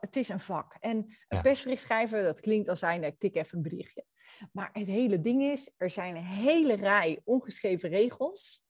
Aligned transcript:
het 0.00 0.16
is 0.16 0.28
een 0.28 0.40
vak. 0.40 0.76
En 0.80 0.96
een 0.96 1.16
Ja. 1.28 1.40
persbericht 1.40 1.82
schrijven, 1.82 2.24
dat 2.24 2.40
klinkt 2.40 2.68
als 2.68 2.78
zijn, 2.78 3.04
ik 3.04 3.18
tik 3.18 3.34
even 3.36 3.56
een 3.56 3.62
berichtje. 3.62 4.04
Maar 4.52 4.70
het 4.72 4.86
hele 4.86 5.20
ding 5.20 5.42
is, 5.42 5.70
er 5.76 5.90
zijn 5.90 6.16
een 6.16 6.24
hele 6.24 6.74
rij 6.74 7.20
ongeschreven 7.24 7.88
regels. 7.88 8.64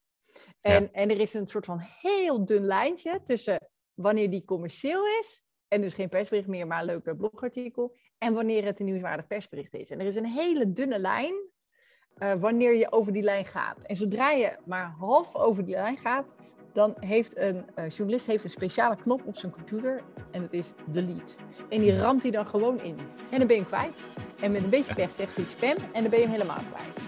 En, 0.61 0.93
en 0.93 1.11
er 1.11 1.21
is 1.21 1.35
een 1.35 1.47
soort 1.47 1.65
van 1.65 1.79
heel 2.01 2.45
dun 2.45 2.65
lijntje 2.65 3.23
tussen 3.23 3.69
wanneer 3.95 4.31
die 4.31 4.45
commercieel 4.45 5.07
is, 5.21 5.43
en 5.69 5.81
dus 5.81 5.95
geen 5.95 6.09
persbericht 6.09 6.49
meer, 6.49 6.67
maar 6.67 6.81
een 6.81 6.87
leuke 6.87 7.17
blogartikel, 7.17 7.97
en 8.19 8.35
wanneer 8.35 8.65
het 8.65 8.81
een 8.81 8.87
nieuwswaardig 8.87 9.27
persbericht 9.27 9.75
is. 9.75 9.91
En 9.91 10.01
er 10.01 10.07
is 10.07 10.17
een 10.17 10.27
hele 10.27 10.73
dunne 10.73 10.99
lijn 10.99 11.35
eh, 12.15 12.35
wanneer 12.35 12.75
je 12.75 12.93
over 12.93 13.13
die 13.13 13.23
lijn 13.23 13.45
gaat. 13.45 13.83
En 13.83 13.97
zodra 13.97 14.31
je 14.31 14.57
maar 14.67 14.95
half 14.99 15.35
over 15.35 15.65
die 15.65 15.75
lijn 15.75 15.99
gaat, 15.99 16.35
dan 16.77 16.95
heeft 17.01 17.37
een 17.37 17.65
eh, 17.75 17.89
journalist 17.89 18.27
heeft 18.27 18.45
een 18.45 18.51
speciale 18.51 18.97
knop 18.97 19.23
op 19.25 19.37
zijn 19.37 19.53
computer 19.53 20.03
en 20.31 20.41
dat 20.41 20.53
is 20.53 20.67
delete. 20.85 21.33
En 21.69 21.81
die 21.81 21.99
ramt 21.99 22.23
hij 22.23 22.33
dan 22.33 22.47
gewoon 22.47 22.81
in. 22.83 22.97
En 23.31 23.39
dan 23.39 23.47
ben 23.47 23.57
je 23.57 23.63
hem 23.63 23.71
kwijt. 23.71 24.07
En 24.41 24.53
met 24.53 24.63
een 24.63 24.71
beetje 24.71 24.95
pech 24.95 25.13
zegt 25.13 25.37
hij 25.37 25.45
spam 25.45 25.77
en 25.93 26.01
dan 26.01 26.11
ben 26.11 26.19
je 26.19 26.25
hem 26.25 26.33
helemaal 26.33 26.61
kwijt. 26.73 26.99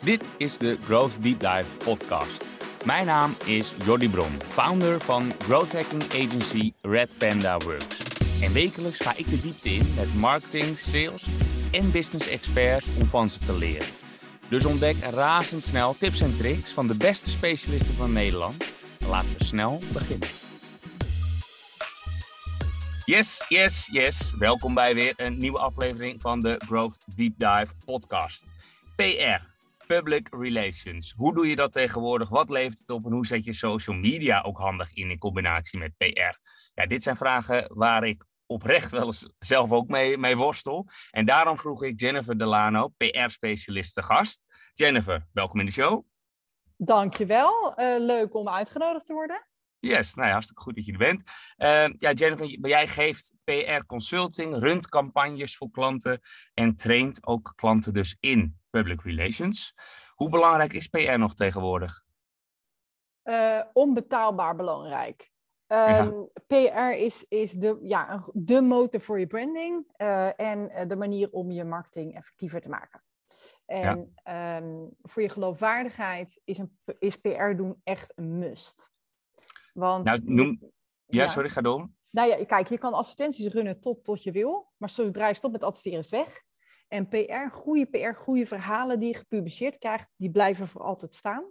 Dit 0.00 0.22
is 0.36 0.58
de 0.58 0.76
Growth 0.84 1.22
Deep 1.22 1.40
Dive 1.40 1.76
podcast. 1.84 2.44
Mijn 2.84 3.06
naam 3.06 3.34
is 3.46 3.74
Jordi 3.84 4.10
Bron, 4.10 4.32
founder 4.48 5.00
van 5.00 5.32
growth 5.38 5.72
hacking 5.72 6.02
agency 6.02 6.72
Red 6.82 7.10
Panda 7.18 7.58
Works. 7.58 7.98
En 8.42 8.52
wekelijks 8.52 8.98
ga 8.98 9.12
ik 9.16 9.30
de 9.30 9.40
diepte 9.40 9.68
in 9.68 9.94
met 9.96 10.14
marketing, 10.14 10.78
sales 10.78 11.28
en 11.72 11.90
business 11.90 12.28
experts 12.28 12.86
om 12.98 13.06
van 13.06 13.28
ze 13.28 13.38
te 13.38 13.58
leren. 13.58 13.99
Dus 14.50 14.64
ontdek 14.64 14.96
razendsnel 14.96 15.94
tips 15.94 16.20
en 16.20 16.36
tricks 16.36 16.72
van 16.72 16.86
de 16.86 16.96
beste 16.96 17.30
specialisten 17.30 17.94
van 17.94 18.12
Nederland. 18.12 18.72
Laten 19.06 19.38
we 19.38 19.44
snel 19.44 19.78
beginnen. 19.92 20.28
Yes, 23.04 23.44
yes, 23.48 23.88
yes. 23.92 24.34
Welkom 24.38 24.74
bij 24.74 24.94
weer 24.94 25.12
een 25.16 25.36
nieuwe 25.38 25.58
aflevering 25.58 26.20
van 26.20 26.40
de 26.40 26.60
Growth 26.66 27.16
Deep 27.16 27.32
Dive 27.36 27.74
podcast. 27.84 28.44
PR, 28.96 29.44
Public 29.86 30.28
Relations. 30.30 31.14
Hoe 31.16 31.34
doe 31.34 31.46
je 31.46 31.56
dat 31.56 31.72
tegenwoordig? 31.72 32.28
Wat 32.28 32.50
levert 32.50 32.78
het 32.78 32.90
op? 32.90 33.04
En 33.04 33.12
hoe 33.12 33.26
zet 33.26 33.44
je 33.44 33.52
social 33.52 33.96
media 33.96 34.40
ook 34.40 34.58
handig 34.58 34.94
in 34.94 35.10
in 35.10 35.18
combinatie 35.18 35.78
met 35.78 35.96
PR? 35.96 36.38
Ja, 36.74 36.86
dit 36.86 37.02
zijn 37.02 37.16
vragen 37.16 37.70
waar 37.74 38.06
ik 38.06 38.24
oprecht 38.50 38.90
wel 38.90 39.06
eens 39.06 39.28
zelf 39.38 39.72
ook 39.72 39.88
mee, 39.88 40.18
mee 40.18 40.36
worstel. 40.36 40.88
En 41.10 41.26
daarom 41.26 41.58
vroeg 41.58 41.82
ik 41.82 42.00
Jennifer 42.00 42.38
Delano, 42.38 42.88
PR-specialist, 42.88 43.94
te 43.94 44.02
gast. 44.02 44.46
Jennifer, 44.74 45.26
welkom 45.32 45.60
in 45.60 45.66
de 45.66 45.72
show. 45.72 46.04
Dankjewel. 46.76 47.80
Uh, 47.80 47.98
leuk 47.98 48.34
om 48.34 48.48
uitgenodigd 48.48 49.06
te 49.06 49.12
worden. 49.12 49.46
Yes, 49.78 50.14
nou 50.14 50.26
ja, 50.26 50.32
hartstikke 50.32 50.62
goed 50.62 50.74
dat 50.74 50.84
je 50.84 50.92
er 50.92 50.98
bent. 50.98 51.22
Uh, 51.58 51.98
ja, 51.98 52.12
Jennifer, 52.12 52.68
jij 52.68 52.86
geeft 52.86 53.34
PR 53.44 53.84
consulting, 53.86 54.58
runt 54.58 54.88
campagnes 54.88 55.56
voor 55.56 55.70
klanten 55.70 56.20
en 56.54 56.76
traint 56.76 57.26
ook 57.26 57.52
klanten 57.56 57.92
dus 57.92 58.16
in 58.20 58.58
public 58.70 59.02
relations. 59.02 59.74
Hoe 60.14 60.28
belangrijk 60.28 60.72
is 60.72 60.86
PR 60.86 61.18
nog 61.18 61.34
tegenwoordig? 61.34 62.02
Uh, 63.24 63.60
onbetaalbaar 63.72 64.56
belangrijk. 64.56 65.30
Um, 65.72 65.76
ja. 65.76 66.28
PR 66.46 66.96
is, 66.96 67.24
is 67.28 67.52
de, 67.52 67.78
ja, 67.82 68.24
de 68.32 68.60
motor 68.60 69.00
voor 69.00 69.18
je 69.18 69.26
branding 69.26 69.86
uh, 69.96 70.40
en 70.40 70.88
de 70.88 70.96
manier 70.96 71.30
om 71.30 71.50
je 71.50 71.64
marketing 71.64 72.14
effectiever 72.14 72.60
te 72.60 72.68
maken. 72.68 73.02
En 73.66 74.12
ja. 74.24 74.56
um, 74.56 74.90
voor 75.02 75.22
je 75.22 75.28
geloofwaardigheid 75.28 76.40
is, 76.44 76.58
een, 76.58 76.78
is 76.98 77.16
PR 77.16 77.52
doen 77.56 77.80
echt 77.84 78.12
een 78.14 78.38
must. 78.38 78.90
Want, 79.72 80.04
nou, 80.04 80.20
noem... 80.24 80.58
Ja, 81.06 81.22
ja, 81.22 81.28
sorry, 81.28 81.48
ga 81.48 81.60
door. 81.60 81.90
Nou 82.10 82.28
ja, 82.28 82.44
kijk, 82.44 82.68
je 82.68 82.78
kan 82.78 82.94
advertenties 82.94 83.52
runnen 83.52 83.80
tot, 83.80 84.04
tot 84.04 84.22
je 84.22 84.32
wil, 84.32 84.72
maar 84.76 84.90
zodra 84.90 85.28
je 85.28 85.34
stopt 85.34 85.52
met 85.52 85.62
adverteren 85.62 85.98
is 85.98 86.10
weg. 86.10 86.42
En 86.88 87.08
PR, 87.08 87.50
goede 87.50 87.86
PR, 87.86 88.14
goede 88.14 88.46
verhalen 88.46 88.98
die 88.98 89.08
je 89.08 89.16
gepubliceerd 89.16 89.78
krijgt, 89.78 90.10
die 90.16 90.30
blijven 90.30 90.68
voor 90.68 90.82
altijd 90.82 91.14
staan. 91.14 91.44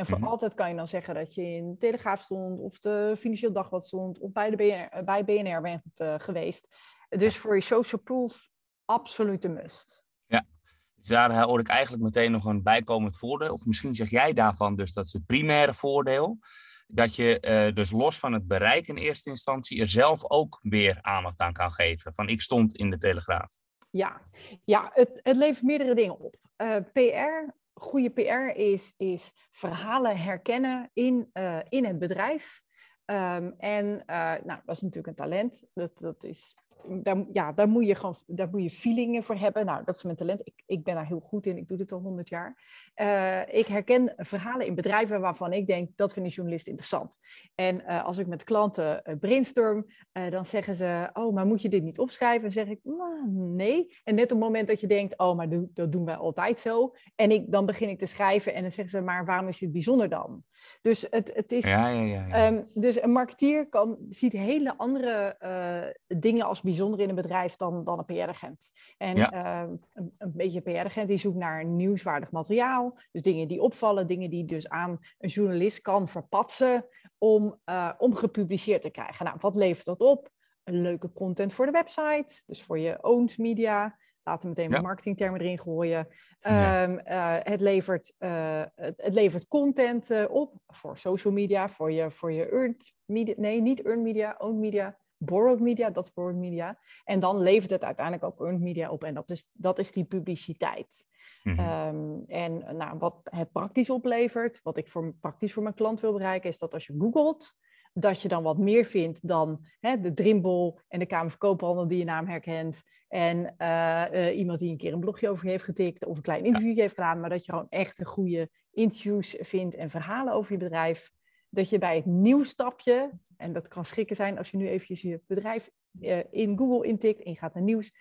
En 0.00 0.06
voor 0.06 0.16
mm-hmm. 0.16 0.32
altijd 0.32 0.54
kan 0.54 0.68
je 0.68 0.76
dan 0.76 0.88
zeggen 0.88 1.14
dat 1.14 1.34
je 1.34 1.42
in 1.42 1.70
de 1.70 1.76
Telegraaf 1.76 2.20
stond, 2.20 2.60
of 2.60 2.78
de 2.78 3.14
Financieel 3.18 3.52
Dagblad 3.52 3.84
stond, 3.84 4.18
of 4.18 4.32
bij, 4.32 4.50
de 4.50 4.56
BNR, 4.56 5.04
bij 5.04 5.24
BNR 5.24 5.60
bent 5.60 5.82
uh, 5.96 6.14
geweest. 6.18 6.68
Dus 7.08 7.36
voor 7.36 7.54
je 7.54 7.60
social 7.60 8.00
proof, 8.00 8.48
absoluut 8.84 9.44
een 9.44 9.52
must. 9.52 10.04
Ja, 10.26 10.46
dus 10.94 11.08
daar 11.08 11.42
hoor 11.42 11.60
ik 11.60 11.68
eigenlijk 11.68 12.02
meteen 12.02 12.30
nog 12.30 12.44
een 12.44 12.62
bijkomend 12.62 13.18
voordeel. 13.18 13.52
Of 13.52 13.66
misschien 13.66 13.94
zeg 13.94 14.10
jij 14.10 14.32
daarvan 14.32 14.76
dus 14.76 14.92
dat 14.92 15.04
is 15.04 15.12
het 15.12 15.26
primaire 15.26 15.74
voordeel. 15.74 16.38
Dat 16.86 17.16
je 17.16 17.38
uh, 17.40 17.74
dus 17.74 17.90
los 17.90 18.18
van 18.18 18.32
het 18.32 18.46
bereik 18.46 18.88
in 18.88 18.96
eerste 18.96 19.30
instantie 19.30 19.80
er 19.80 19.88
zelf 19.88 20.30
ook 20.30 20.58
weer 20.62 20.98
aandacht 21.02 21.40
aan 21.40 21.52
kan 21.52 21.72
geven. 21.72 22.14
Van 22.14 22.28
ik 22.28 22.40
stond 22.40 22.76
in 22.76 22.90
de 22.90 22.98
Telegraaf. 22.98 23.52
Ja, 23.90 24.20
ja 24.64 24.90
het, 24.94 25.20
het 25.22 25.36
levert 25.36 25.62
meerdere 25.62 25.94
dingen 25.94 26.18
op. 26.18 26.36
Uh, 26.56 26.76
PR, 26.92 27.54
goede 27.80 28.10
PR 28.10 28.60
is, 28.60 28.94
is 28.96 29.32
verhalen 29.50 30.18
herkennen 30.18 30.90
in, 30.92 31.30
uh, 31.32 31.58
in 31.68 31.84
het 31.84 31.98
bedrijf. 31.98 32.62
Um, 33.06 33.54
en 33.58 34.02
nou, 34.06 34.60
dat 34.64 34.76
is 34.76 34.80
natuurlijk 34.80 35.06
een 35.06 35.14
talent. 35.14 35.62
Dat, 35.74 35.98
dat 35.98 36.24
is 36.24 36.56
daar, 36.88 37.24
ja, 37.32 37.52
daar, 37.52 37.68
moet 37.68 37.86
je 37.86 37.94
gewoon, 37.94 38.16
daar 38.26 38.48
moet 38.50 38.62
je 38.62 38.70
feelingen 38.70 39.22
voor 39.22 39.36
hebben. 39.36 39.66
Nou, 39.66 39.84
dat 39.84 39.96
is 39.96 40.02
mijn 40.02 40.16
talent. 40.16 40.40
Ik, 40.44 40.62
ik 40.66 40.84
ben 40.84 40.94
daar 40.94 41.06
heel 41.06 41.20
goed 41.20 41.46
in. 41.46 41.56
Ik 41.56 41.68
doe 41.68 41.76
dit 41.76 41.92
al 41.92 42.00
honderd 42.00 42.28
jaar. 42.28 42.62
Uh, 42.96 43.54
ik 43.54 43.66
herken 43.66 44.14
verhalen 44.16 44.66
in 44.66 44.74
bedrijven 44.74 45.20
waarvan 45.20 45.52
ik 45.52 45.66
denk, 45.66 45.90
dat 45.96 46.12
vind 46.12 46.26
een 46.26 46.32
journalist 46.32 46.66
interessant. 46.66 47.18
En 47.54 47.80
uh, 47.80 48.04
als 48.04 48.18
ik 48.18 48.26
met 48.26 48.44
klanten 48.44 49.02
uh, 49.04 49.14
brainstorm, 49.20 49.86
dan 50.30 50.44
zeggen 50.44 50.74
ze, 50.74 51.10
oh, 51.12 51.34
maar 51.34 51.46
moet 51.46 51.62
je 51.62 51.68
dit 51.68 51.82
niet 51.82 51.98
opschrijven? 51.98 52.42
Dan 52.42 52.52
zeg 52.52 52.68
ik, 52.68 52.80
nou, 52.82 53.28
nee. 53.30 53.96
En 54.04 54.14
net 54.14 54.24
op 54.24 54.30
het 54.30 54.38
moment 54.38 54.68
dat 54.68 54.80
je 54.80 54.86
denkt, 54.86 55.18
oh, 55.18 55.36
maar 55.36 55.48
dat 55.50 55.92
doen 55.92 56.04
wij 56.04 56.16
altijd 56.16 56.60
zo. 56.60 56.94
En 57.14 57.30
ik, 57.30 57.52
dan 57.52 57.66
begin 57.66 57.88
ik 57.88 57.98
te 57.98 58.06
schrijven 58.06 58.54
en 58.54 58.62
dan 58.62 58.70
zeggen 58.70 58.98
ze, 58.98 59.04
maar 59.04 59.24
waarom 59.24 59.48
is 59.48 59.58
dit 59.58 59.72
bijzonder 59.72 60.08
dan? 60.08 60.44
Dus 60.82 61.06
het, 61.10 61.30
het 61.34 61.52
is. 61.52 61.64
Ja, 61.64 61.88
ja, 61.88 62.02
ja, 62.02 62.26
ja. 62.26 62.46
Um, 62.46 62.68
dus 62.74 63.02
een 63.02 63.12
marketeer 63.12 63.68
kan, 63.68 63.96
ziet 64.08 64.32
hele 64.32 64.76
andere 64.76 65.36
uh, 65.42 66.18
dingen 66.18 66.46
als 66.46 66.60
bijzonder 66.60 67.00
in 67.00 67.08
een 67.08 67.14
bedrijf 67.14 67.56
dan, 67.56 67.84
dan 67.84 67.98
een 67.98 68.04
PR-agent. 68.04 68.70
En 68.98 69.16
uh, 69.16 69.62
een, 69.92 70.14
een, 70.18 70.32
beetje 70.32 70.60
PR-agent 70.60 71.08
die 71.08 71.18
zoekt 71.18 71.36
naar 71.36 71.64
nieuwswaardig 71.64 72.30
materiaal. 72.30 72.98
Dus 73.12 73.22
dingen 73.22 73.48
die 73.48 73.62
opvallen, 73.62 74.06
dingen 74.06 74.30
die 74.30 74.44
dus 74.44 74.68
aan 74.68 74.98
een 75.18 75.28
journalist 75.28 75.80
kan 75.80 76.08
verpatsen 76.08 76.86
om, 77.18 77.60
uh, 77.66 77.92
om 77.98 78.14
gepubliceerd 78.14 78.82
te 78.82 78.90
krijgen. 78.90 79.24
Nou, 79.24 79.36
wat 79.40 79.56
levert 79.56 79.86
dat 79.86 80.00
op? 80.00 80.30
Een 80.64 80.82
leuke 80.82 81.12
content 81.12 81.52
voor 81.52 81.66
de 81.66 81.72
website, 81.72 82.42
dus 82.46 82.62
voor 82.62 82.78
je 82.78 83.02
owned 83.02 83.38
media. 83.38 83.98
Laten 84.24 84.42
we 84.42 84.48
meteen 84.48 84.70
ja. 84.70 84.80
marketingtermen 84.80 85.40
erin 85.40 85.58
gooien. 85.58 86.08
Ja. 86.40 86.82
Um, 86.82 87.00
uh, 87.06 87.36
het, 87.38 87.60
levert, 87.60 88.14
uh, 88.18 88.62
het, 88.74 88.94
het, 88.96 89.14
levert 89.14 89.48
content 89.48 90.10
uh, 90.10 90.24
op 90.28 90.54
voor 90.66 90.98
social 90.98 91.32
media, 91.32 91.68
voor 91.68 91.92
je, 91.92 92.10
voor 92.10 92.32
je 92.32 92.48
earned 92.48 92.92
media. 93.04 93.34
Nee, 93.36 93.60
niet 93.60 93.82
earned 93.82 94.04
media, 94.04 94.34
owned 94.38 94.60
media, 94.60 94.98
borrowed 95.16 95.60
media, 95.60 95.90
dat 95.90 96.04
is 96.04 96.12
borrowed 96.12 96.40
media. 96.40 96.78
En 97.04 97.20
dan 97.20 97.40
levert 97.40 97.70
het 97.70 97.84
uiteindelijk 97.84 98.24
ook 98.24 98.40
earned 98.40 98.60
media 98.60 98.90
op. 98.90 99.04
En 99.04 99.14
dat 99.14 99.30
is, 99.30 99.48
dat 99.52 99.78
is 99.78 99.92
die 99.92 100.04
publiciteit. 100.04 101.08
Mm-hmm. 101.42 101.88
Um, 101.94 102.24
en 102.26 102.76
nou, 102.76 102.98
wat 102.98 103.20
het 103.22 103.52
praktisch 103.52 103.90
oplevert, 103.90 104.60
wat 104.62 104.76
ik 104.76 104.88
voor, 104.88 105.14
praktisch 105.20 105.52
voor 105.52 105.62
mijn 105.62 105.74
klant 105.74 106.00
wil 106.00 106.12
bereiken, 106.12 106.50
is 106.50 106.58
dat 106.58 106.74
als 106.74 106.86
je 106.86 106.94
googelt, 106.98 107.58
dat 107.92 108.22
je 108.22 108.28
dan 108.28 108.42
wat 108.42 108.58
meer 108.58 108.84
vindt 108.84 109.28
dan 109.28 109.64
hè, 109.80 110.00
de 110.00 110.14
Drimbel 110.14 110.80
en 110.88 110.98
de 110.98 111.06
Kamer 111.06 111.30
van 111.30 111.38
Koophandel 111.38 111.86
die 111.86 111.98
je 111.98 112.04
naam 112.04 112.26
herkent. 112.26 112.82
En 113.08 113.54
uh, 113.58 114.04
uh, 114.12 114.38
iemand 114.38 114.58
die 114.58 114.70
een 114.70 114.76
keer 114.76 114.92
een 114.92 115.00
blogje 115.00 115.28
over 115.28 115.46
heeft 115.46 115.64
getikt 115.64 116.04
of 116.04 116.16
een 116.16 116.22
klein 116.22 116.44
interview 116.44 116.74
ja. 116.74 116.80
heeft 116.80 116.94
gedaan. 116.94 117.20
Maar 117.20 117.30
dat 117.30 117.44
je 117.44 117.52
gewoon 117.52 117.68
echt 117.68 118.00
een 118.00 118.06
goede 118.06 118.50
interviews 118.72 119.36
vindt 119.40 119.74
en 119.74 119.90
verhalen 119.90 120.32
over 120.32 120.52
je 120.52 120.58
bedrijf. 120.58 121.10
Dat 121.48 121.70
je 121.70 121.78
bij 121.78 121.96
het 121.96 122.06
nieuwsstapje, 122.06 123.10
en 123.36 123.52
dat 123.52 123.68
kan 123.68 123.84
schrikken 123.84 124.16
zijn 124.16 124.38
als 124.38 124.50
je 124.50 124.56
nu 124.56 124.68
eventjes 124.68 125.02
je 125.02 125.20
bedrijf 125.26 125.70
uh, 126.00 126.18
in 126.30 126.58
Google 126.58 126.86
intikt 126.86 127.22
en 127.22 127.30
je 127.30 127.36
gaat 127.36 127.54
naar 127.54 127.62
nieuws. 127.62 127.92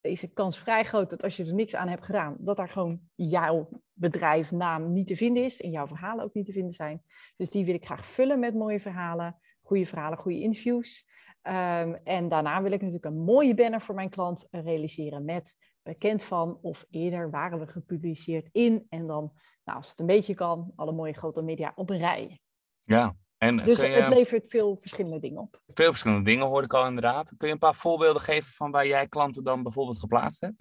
Is 0.00 0.20
de 0.20 0.32
kans 0.32 0.58
vrij 0.58 0.84
groot 0.84 1.10
dat 1.10 1.22
als 1.22 1.36
je 1.36 1.44
er 1.44 1.54
niks 1.54 1.74
aan 1.74 1.88
hebt 1.88 2.04
gedaan, 2.04 2.36
dat 2.38 2.56
daar 2.56 2.68
gewoon 2.68 3.00
jouw 3.14 3.68
bedrijfnaam 3.92 4.92
niet 4.92 5.06
te 5.06 5.16
vinden 5.16 5.44
is 5.44 5.60
en 5.60 5.70
jouw 5.70 5.86
verhalen 5.86 6.24
ook 6.24 6.34
niet 6.34 6.46
te 6.46 6.52
vinden 6.52 6.72
zijn. 6.72 7.02
Dus 7.36 7.50
die 7.50 7.64
wil 7.64 7.74
ik 7.74 7.84
graag 7.84 8.06
vullen 8.06 8.38
met 8.38 8.54
mooie 8.54 8.80
verhalen, 8.80 9.38
goede 9.62 9.86
verhalen, 9.86 10.18
goede 10.18 10.40
interviews. 10.40 11.06
Um, 11.42 11.94
en 11.94 12.28
daarna 12.28 12.62
wil 12.62 12.72
ik 12.72 12.80
natuurlijk 12.80 13.04
een 13.04 13.24
mooie 13.24 13.54
banner 13.54 13.80
voor 13.80 13.94
mijn 13.94 14.10
klant 14.10 14.46
realiseren 14.50 15.24
met 15.24 15.56
bekend 15.82 16.22
van 16.22 16.58
of 16.62 16.86
eerder 16.90 17.30
waren 17.30 17.58
we 17.58 17.66
gepubliceerd 17.66 18.48
in. 18.52 18.86
En 18.88 19.06
dan, 19.06 19.32
nou, 19.64 19.78
als 19.78 19.90
het 19.90 20.00
een 20.00 20.06
beetje 20.06 20.34
kan, 20.34 20.72
alle 20.76 20.92
mooie 20.92 21.12
grote 21.12 21.42
media 21.42 21.72
op 21.74 21.90
een 21.90 21.98
rij. 21.98 22.40
Ja, 22.82 23.16
en 23.38 23.56
dus 23.56 23.80
je, 23.80 23.86
het 23.86 24.08
levert 24.08 24.48
veel 24.48 24.76
verschillende 24.80 25.18
dingen 25.18 25.40
op. 25.40 25.60
Veel 25.74 25.90
verschillende 25.90 26.24
dingen 26.24 26.46
hoorde 26.46 26.64
ik 26.64 26.74
al 26.74 26.86
inderdaad. 26.86 27.34
Kun 27.36 27.46
je 27.46 27.52
een 27.52 27.58
paar 27.58 27.74
voorbeelden 27.74 28.22
geven 28.22 28.52
van 28.52 28.70
waar 28.70 28.86
jij 28.86 29.08
klanten 29.08 29.44
dan 29.44 29.62
bijvoorbeeld 29.62 29.98
geplaatst 29.98 30.40
hebt? 30.40 30.56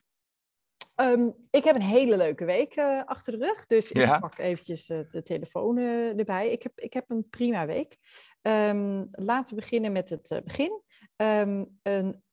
Um, 0.95 1.47
ik 1.50 1.63
heb 1.63 1.75
een 1.75 1.81
hele 1.81 2.18
leuke 2.18 2.45
week 2.45 2.75
uh, 2.75 3.03
achter 3.03 3.39
de 3.39 3.45
rug, 3.45 3.65
dus 3.65 3.89
ja. 3.89 4.15
ik 4.15 4.21
pak 4.21 4.38
eventjes 4.38 4.89
uh, 4.89 5.00
de 5.12 5.24
telefoon 5.24 5.77
uh, 5.77 6.18
erbij. 6.18 6.51
Ik 6.51 6.63
heb, 6.63 6.79
ik 6.79 6.94
heb 6.94 7.09
een 7.09 7.29
prima 7.29 7.65
week. 7.65 7.97
Um, 8.41 9.07
laten 9.12 9.56
we 9.56 9.62
beginnen 9.62 9.91
met 9.91 10.09
het 10.09 10.41
begin. 10.44 10.81
ehm, 11.15 11.65
een 11.81 12.24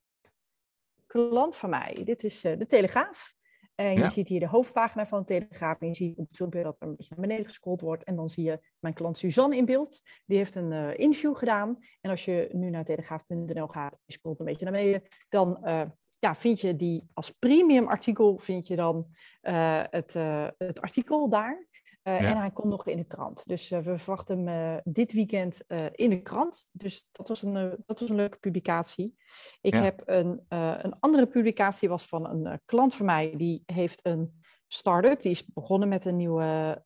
klant 1.06 1.56
van 1.56 1.70
mij, 1.70 2.00
dit 2.04 2.24
is 2.24 2.40
de 2.40 2.66
Telegraaf. 2.66 3.34
En 3.74 3.94
je 3.94 4.08
ziet 4.08 4.28
hier 4.28 4.40
de 4.40 4.46
hoofdpagina 4.46 5.06
van 5.06 5.18
de 5.18 5.24
Telegraaf. 5.24 5.80
En 5.80 5.86
je 5.86 5.94
ziet 5.94 6.18
op 6.18 6.26
het 6.28 6.36
filmpje 6.36 6.62
dat 6.62 6.76
er 6.78 6.86
een 6.86 6.96
beetje 6.96 7.14
naar 7.16 7.26
beneden 7.26 7.46
gescrolld 7.46 7.80
wordt. 7.80 8.04
En 8.04 8.16
dan 8.16 8.30
zie 8.30 8.44
je 8.44 8.60
mijn 8.78 8.94
klant 8.94 9.18
Suzanne 9.18 9.56
in 9.56 9.64
beeld. 9.64 10.02
Die 10.26 10.36
heeft 10.36 10.54
een 10.54 10.70
uh, 10.70 10.98
interview 10.98 11.36
gedaan. 11.36 11.78
En 12.00 12.10
als 12.10 12.24
je 12.24 12.48
nu 12.52 12.70
naar 12.70 12.84
telegraaf.nl 12.84 13.66
gaat, 13.66 13.98
je 14.04 14.12
scrolt 14.12 14.38
een 14.38 14.44
beetje 14.44 14.64
naar 14.64 14.74
beneden, 14.74 15.02
dan 15.28 15.58
uh, 15.64 15.82
ja, 16.18 16.34
vind 16.34 16.60
je 16.60 16.76
die 16.76 17.06
als 17.12 17.30
premium 17.30 17.88
artikel, 17.88 18.38
vind 18.38 18.66
je 18.66 18.76
dan 18.76 19.06
uh, 19.42 19.82
het, 19.90 20.12
het 20.58 20.80
artikel 20.80 21.28
daar. 21.28 21.66
Uh, 22.04 22.22
En 22.22 22.38
hij 22.38 22.50
komt 22.50 22.68
nog 22.68 22.86
in 22.86 22.96
de 22.96 23.04
krant. 23.04 23.48
Dus 23.48 23.70
uh, 23.70 23.78
we 23.78 23.98
verwachten 23.98 24.46
hem 24.46 24.74
uh, 24.74 24.80
dit 24.84 25.12
weekend 25.12 25.60
in 25.92 26.10
de 26.10 26.22
krant. 26.22 26.68
Dus 26.72 27.08
dat 27.12 27.28
was 27.28 27.42
een, 27.42 27.82
dat 27.86 28.00
was 28.00 28.08
een 28.08 28.16
leuke 28.16 28.38
publicatie. 28.38 29.14
Ik 29.60 29.74
ja. 29.74 29.80
heb 29.80 30.02
een, 30.04 30.44
een 30.48 30.98
andere 30.98 31.26
publicatie, 31.26 31.88
was 31.88 32.06
van 32.06 32.26
een 32.26 32.60
klant 32.64 32.94
van 32.94 33.06
mij. 33.06 33.36
Die 33.36 33.62
heeft 33.66 34.00
een 34.02 34.42
start-up. 34.68 35.22
Die 35.22 35.30
is 35.30 35.46
begonnen 35.46 35.88
met 35.88 36.04
een 36.04 36.16
nieuwe, 36.16 36.82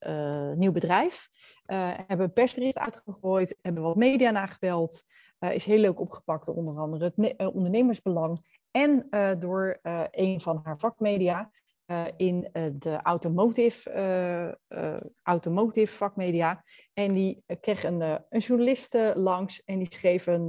nieuw 0.57 0.73
bedrijf. 0.73 1.29
hebben 1.67 2.21
een 2.21 2.33
persbericht 2.33 2.79
uitgegooid. 2.79 3.59
Hebben 3.63 3.83
wat 3.83 3.97
media 3.97 4.31
nagebeld. 4.31 5.05
is 5.39 5.65
heel 5.65 5.79
leuk 5.79 6.01
opgepakt 6.01 6.49
onder 6.49 6.79
andere 6.79 7.13
het 7.17 7.53
ondernemersbelang. 7.53 8.61
En 8.71 9.09
door 9.39 9.79
een 10.11 10.41
van 10.41 10.61
haar 10.63 10.79
vakmedia. 10.79 11.51
Uh, 11.91 12.05
in 12.17 12.49
uh, 12.53 12.63
de 12.73 13.03
automotive, 13.03 13.91
uh, 14.71 14.97
automotive 15.23 15.93
vakmedia. 15.93 16.65
En 16.93 17.13
die 17.13 17.43
kreeg 17.61 17.85
een, 17.85 18.01
een 18.01 18.41
journalist 18.41 18.99
langs 19.15 19.65
en 19.65 19.79
die 19.79 19.93
schreef 19.93 20.27
een 20.27 20.45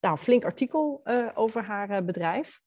nou, 0.00 0.16
flink 0.16 0.44
artikel 0.44 1.02
over 1.34 1.64
haar 1.64 2.04
bedrijf. 2.04 2.60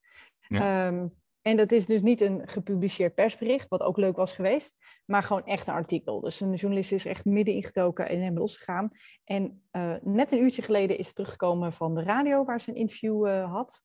Ja. 0.48 0.88
Um, 0.88 1.14
en 1.42 1.58
dat 1.58 1.72
is 1.72 1.86
dus 1.86 2.02
niet 2.02 2.22
een 2.22 2.42
gepubliceerd 2.48 3.14
persbericht, 3.14 3.70
wat 3.70 3.82
ook 3.82 3.98
leuk 3.98 4.16
was 4.16 4.34
geweest, 4.34 4.76
maar 5.06 5.24
gewoon 5.24 5.46
echt 5.46 5.68
een 5.68 5.74
artikel. 5.74 6.20
Dus 6.20 6.40
een 6.40 6.54
journalist 6.54 6.92
is 6.92 7.06
echt 7.06 7.26
midden 7.26 7.54
ingedoken 7.54 8.10
en 8.10 8.22
hem 8.22 8.38
losgegaan. 8.38 8.90
En 9.24 9.64
net 10.02 10.32
een 10.32 10.42
uurtje 10.42 10.62
geleden 10.62 10.98
is 10.98 11.14
teruggekomen 11.14 11.74
van 11.74 11.96
de 11.96 12.04
radio 12.04 12.46
waar 12.46 12.62
ze 12.62 12.70
een 12.70 12.76
interview 12.76 13.46
had. 13.46 13.84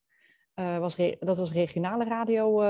was 0.54 0.96
dat 1.18 1.38
was 1.38 1.52
regionale 1.52 2.04
radio 2.04 2.62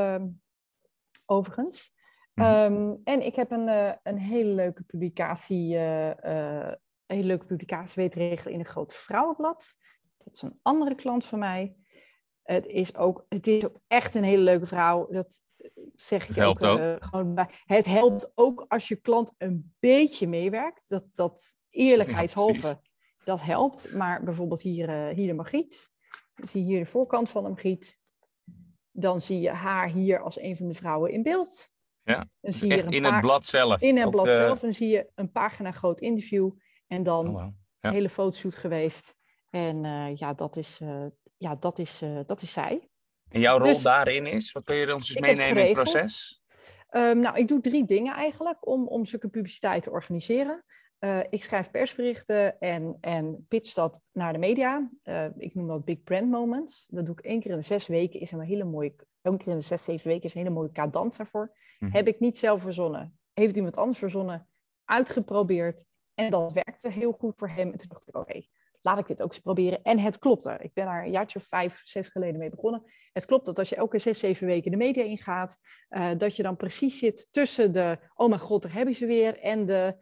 overigens. 1.26 1.94
Mhm. 2.36 2.46
Ehm, 2.46 2.94
en 3.04 3.26
ik 3.26 3.36
heb 3.36 3.50
een, 3.50 3.68
uh, 3.68 3.92
een 4.02 4.18
hele 4.18 4.50
leuke 4.50 4.82
publicatie, 4.82 5.74
uh, 5.74 6.06
uh, 6.06 6.72
een 7.06 7.16
hele 7.16 7.26
leuke 7.26 7.46
publicatie 7.46 8.02
weten 8.02 8.20
regelen 8.28 8.52
in 8.52 8.58
een 8.58 8.66
groot 8.66 8.94
vrouwenblad. 8.94 9.74
Dat 10.24 10.34
is 10.34 10.42
een 10.42 10.58
andere 10.62 10.94
klant 10.94 11.24
van 11.24 11.38
mij. 11.38 11.76
Het 12.42 12.66
is 12.66 12.96
ook, 12.96 13.26
het 13.28 13.46
is 13.46 13.64
ook 13.64 13.80
echt 13.86 14.14
een 14.14 14.24
hele 14.24 14.42
leuke 14.42 14.66
vrouw. 14.66 15.06
Dat 15.10 15.42
zeg 15.94 16.22
ik 16.22 16.28
het 16.28 16.36
helpt 16.36 16.64
ook, 16.64 16.78
ook. 16.78 17.04
gewoon 17.04 17.34
bij. 17.34 17.48
Het 17.64 17.86
helpt 17.86 18.32
ook 18.34 18.64
als 18.68 18.88
je 18.88 18.96
klant 18.96 19.34
een 19.38 19.74
beetje 19.78 20.28
meewerkt. 20.28 20.88
Dat, 20.88 21.04
dat 21.12 21.56
eerlijkheidshalve, 21.70 22.66
ja, 22.66 22.80
dat 23.24 23.42
helpt. 23.42 23.92
Maar 23.92 24.24
bijvoorbeeld 24.24 24.60
hier, 24.60 24.90
hier 24.90 25.26
de 25.26 25.34
Margriet. 25.34 25.90
Zie 26.34 26.62
hier 26.62 26.78
de 26.78 26.86
voorkant 26.86 27.30
van 27.30 27.42
de 27.42 27.48
Margriet 27.48 27.98
dan 28.96 29.20
zie 29.20 29.40
je 29.40 29.50
haar 29.50 29.88
hier 29.88 30.20
als 30.20 30.40
een 30.40 30.56
van 30.56 30.68
de 30.68 30.74
vrouwen 30.74 31.12
in 31.12 31.22
beeld. 31.22 31.68
Ja, 32.02 32.28
dan 32.40 32.52
zie 32.52 32.68
je 32.68 32.82
in 32.82 33.04
het 33.04 33.20
blad 33.20 33.44
zelf. 33.44 33.80
In 33.80 33.96
het 33.96 34.10
blad 34.10 34.26
zelf. 34.26 34.58
En 34.58 34.64
dan 34.64 34.74
zie 34.74 34.88
je 34.88 35.10
een 35.14 35.32
pagina 35.32 35.72
groot 35.72 36.00
interview. 36.00 36.50
En 36.86 37.02
dan 37.02 37.26
oh, 37.26 37.32
wow. 37.32 37.42
ja. 37.42 37.88
een 37.88 37.92
hele 37.92 38.08
fotoshoot 38.08 38.54
geweest. 38.54 39.14
En 39.50 39.84
uh, 39.84 40.16
ja, 40.16 40.34
dat 40.34 40.56
is, 40.56 40.80
uh, 40.82 41.06
ja 41.36 41.54
dat, 41.54 41.78
is, 41.78 42.02
uh, 42.02 42.20
dat 42.26 42.42
is 42.42 42.52
zij. 42.52 42.88
En 43.28 43.40
jouw 43.40 43.58
rol 43.58 43.72
dus, 43.72 43.82
daarin 43.82 44.26
is? 44.26 44.52
Wat 44.52 44.64
kun 44.64 44.76
je 44.76 44.94
ons 44.94 45.08
eens 45.08 45.20
meenemen 45.20 45.62
in 45.62 45.64
het 45.64 45.72
proces? 45.72 46.42
Um, 46.90 47.20
nou, 47.20 47.38
ik 47.38 47.48
doe 47.48 47.60
drie 47.60 47.84
dingen 47.84 48.14
eigenlijk 48.14 48.66
om, 48.66 48.88
om 48.88 49.06
zulke 49.06 49.28
publiciteit 49.28 49.82
te 49.82 49.90
organiseren. 49.90 50.64
Uh, 51.00 51.20
ik 51.30 51.44
schrijf 51.44 51.70
persberichten 51.70 52.60
en, 52.60 52.96
en 53.00 53.44
pitch 53.48 53.74
dat 53.74 54.00
naar 54.12 54.32
de 54.32 54.38
media. 54.38 54.90
Uh, 55.04 55.26
ik 55.36 55.54
noem 55.54 55.66
dat 55.66 55.84
big 55.84 56.02
brand 56.02 56.30
moments. 56.30 56.86
Dat 56.90 57.06
doe 57.06 57.14
ik 57.18 57.24
één 57.24 57.40
keer 57.40 57.50
in 57.50 57.56
de 57.56 57.62
zes 57.62 57.86
weken. 57.86 58.20
Is 58.20 58.32
een 58.32 58.40
hele 58.40 58.64
mooie, 58.64 58.94
één 59.22 59.38
keer 59.38 59.48
in 59.48 59.58
de 59.58 59.64
zes, 59.64 59.84
zeven 59.84 60.08
weken 60.08 60.24
is 60.24 60.34
een 60.34 60.40
hele 60.40 60.54
mooie 60.54 60.72
cadans 60.72 61.16
daarvoor. 61.16 61.44
Mm 61.44 61.88
-hmm. 61.88 61.96
Heb 61.96 62.06
ik 62.06 62.20
niet 62.20 62.38
zelf 62.38 62.62
verzonnen. 62.62 63.18
Heeft 63.32 63.56
iemand 63.56 63.76
anders 63.76 63.98
verzonnen, 63.98 64.48
uitgeprobeerd. 64.84 65.84
En 66.14 66.30
dat 66.30 66.52
werkte 66.52 66.90
heel 66.90 67.12
goed 67.12 67.34
voor 67.36 67.48
hem. 67.48 67.72
En 67.72 67.78
toen 67.78 67.88
dacht 67.88 68.08
ik, 68.08 68.16
oké, 68.16 68.30
okay, 68.30 68.48
laat 68.82 68.98
ik 68.98 69.06
dit 69.06 69.22
ook 69.22 69.32
eens 69.32 69.40
proberen. 69.40 69.82
En 69.82 69.98
het 69.98 70.18
klopte. 70.18 70.56
Ik 70.60 70.72
ben 70.72 70.84
daar 70.84 71.04
een 71.04 71.10
jaartje 71.10 71.38
of 71.38 71.44
vijf, 71.44 71.80
zes 71.84 72.08
geleden 72.08 72.38
mee 72.38 72.50
begonnen. 72.50 72.82
Het 73.12 73.24
klopt 73.24 73.46
dat 73.46 73.58
als 73.58 73.68
je 73.68 73.76
elke 73.76 73.98
zes, 73.98 74.18
zeven 74.18 74.46
weken 74.46 74.70
de 74.70 74.76
media 74.76 75.02
ingaat, 75.02 75.58
uh, 75.90 76.10
dat 76.16 76.36
je 76.36 76.42
dan 76.42 76.56
precies 76.56 76.98
zit 76.98 77.28
tussen 77.30 77.72
de, 77.72 77.98
oh 78.14 78.28
mijn 78.28 78.40
god, 78.40 78.62
daar 78.62 78.72
hebben 78.72 78.94
ze 78.94 79.06
weer, 79.06 79.38
en 79.38 79.66
de, 79.66 79.96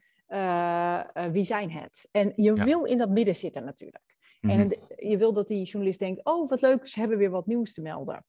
wie 1.33 1.45
zijn 1.45 1.71
het? 1.71 2.09
En 2.11 2.33
je 2.37 2.55
ja. 2.55 2.65
wil 2.65 2.85
in 2.85 2.99
dat 2.99 3.11
midden 3.11 3.37
zitten 3.37 3.65
natuurlijk. 3.65 4.17
Mm 4.41 4.51
-hmm. 4.51 4.61
En 4.61 4.79
je 5.09 5.17
wil 5.17 5.33
dat 5.33 5.49
die 5.49 5.65
journalist 5.65 5.99
denkt, 5.99 6.25
oh 6.25 6.49
wat 6.49 6.61
leuk, 6.61 6.87
ze 6.87 7.01
hebben 7.01 7.19
weer 7.19 7.31
wat 7.31 7.47
nieuws 7.47 7.75
te 7.75 7.81
melden. 7.81 8.25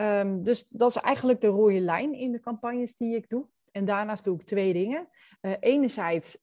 Um, 0.00 0.42
dus 0.42 0.66
dat 0.68 0.90
is 0.90 0.96
eigenlijk 0.96 1.40
de 1.40 1.46
rode 1.46 1.80
lijn 1.80 2.12
in 2.14 2.32
de 2.32 2.40
campagnes 2.40 2.96
die 2.96 3.16
ik 3.16 3.28
doe. 3.28 3.46
En 3.70 3.84
daarnaast 3.84 4.24
doe 4.24 4.34
ik 4.34 4.46
twee 4.46 4.72
dingen. 4.72 5.08
Uh, 5.40 5.52
enerzijds 5.60 6.38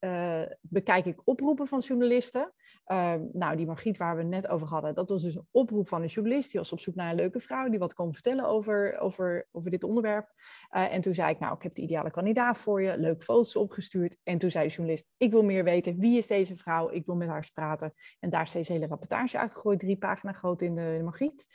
bekijk 0.62 1.06
ik 1.06 1.22
oproepen 1.24 1.68
van 1.68 1.80
journalisten. 1.80 2.54
Uh, 2.92 3.14
nou, 3.34 3.56
die 3.56 3.66
Margriet 3.66 3.98
waar 3.98 4.16
we 4.16 4.22
het 4.22 4.32
net 4.32 4.48
over 4.48 4.68
hadden, 4.68 4.94
dat 4.94 5.10
was 5.10 5.22
dus 5.22 5.36
een 5.36 5.48
oproep 5.52 5.88
van 5.88 6.02
een 6.02 6.08
journalist. 6.08 6.52
Die 6.52 6.60
was 6.60 6.72
op 6.72 6.80
zoek 6.80 6.96
naar 6.96 7.10
een 7.10 7.16
leuke 7.16 7.40
vrouw 7.40 7.70
die 7.70 7.80
wat 7.80 7.94
kon 7.94 8.14
vertellen 8.14 8.46
over, 8.46 9.00
over, 9.00 9.48
over 9.52 9.72
dit 9.72 9.84
onderwerp. 9.84 10.34
Uh, 10.76 10.94
en 10.94 11.02
toen 11.02 11.14
zei 11.14 11.32
ik, 11.32 11.40
nou, 11.40 11.56
ik 11.56 11.64
heb 11.64 11.76
de 11.76 11.82
ideale 11.82 12.12
kandidaat 12.12 12.58
voor 12.58 12.82
je. 12.82 12.98
Leuke 12.98 13.24
foto's 13.24 13.56
opgestuurd. 13.56 14.18
En 14.24 14.38
toen 14.38 14.52
zei 14.52 14.68
de 14.68 14.74
journalist, 14.74 15.08
ik 15.18 15.32
wil 15.32 15.44
meer 15.44 15.64
weten. 15.64 16.00
Wie 16.00 16.18
is 16.18 16.28
deze 16.28 16.58
vrouw? 16.58 16.90
Ik 16.92 17.06
wil 17.06 17.16
met 17.16 17.28
haar 17.28 17.50
praten. 17.54 17.94
En 18.20 18.30
daar 18.30 18.44
is 18.44 18.52
deze 18.52 18.72
hele 18.72 18.88
rapportage 18.88 19.38
uitgegooid. 19.38 19.80
Drie 19.80 19.98
pagina 19.98 20.32
groot 20.32 20.62
in 20.62 20.76
de, 20.76 20.82
in 20.82 20.98
de 20.98 21.04
Margriet. 21.04 21.48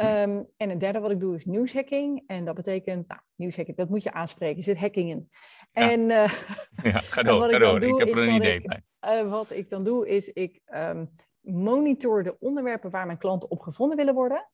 Um, 0.00 0.46
en 0.56 0.70
het 0.70 0.80
derde 0.80 1.00
wat 1.00 1.10
ik 1.10 1.20
doe 1.20 1.34
is 1.34 1.44
nieuwshacking. 1.44 2.22
En 2.26 2.44
dat 2.44 2.54
betekent, 2.54 3.08
nou, 3.08 3.20
nieuwshacking, 3.34 3.76
dat 3.76 3.88
moet 3.88 4.02
je 4.02 4.12
aanspreken. 4.12 4.56
Er 4.56 4.62
zit 4.62 4.78
hacking 4.78 5.10
in. 5.10 5.28
Ja. 5.72 5.90
En, 5.90 6.00
uh, 6.00 6.08
ja, 6.92 7.00
ga 7.00 7.22
door, 7.32 7.50
ga 7.50 7.58
door. 7.58 7.82
Ik 7.82 7.98
heb 7.98 8.08
er 8.08 8.28
een 8.28 8.34
idee 8.34 8.54
ik, 8.54 8.66
bij. 8.66 9.22
Uh, 9.22 9.30
wat 9.30 9.50
ik 9.50 9.70
dan 9.70 9.84
doe 9.84 10.08
is, 10.08 10.28
ik 10.32 10.60
um, 10.74 11.10
monitor 11.40 12.22
de 12.22 12.38
onderwerpen 12.38 12.90
waar 12.90 13.06
mijn 13.06 13.18
klanten 13.18 13.50
op 13.50 13.60
gevonden 13.60 13.96
willen 13.96 14.14
worden. 14.14 14.48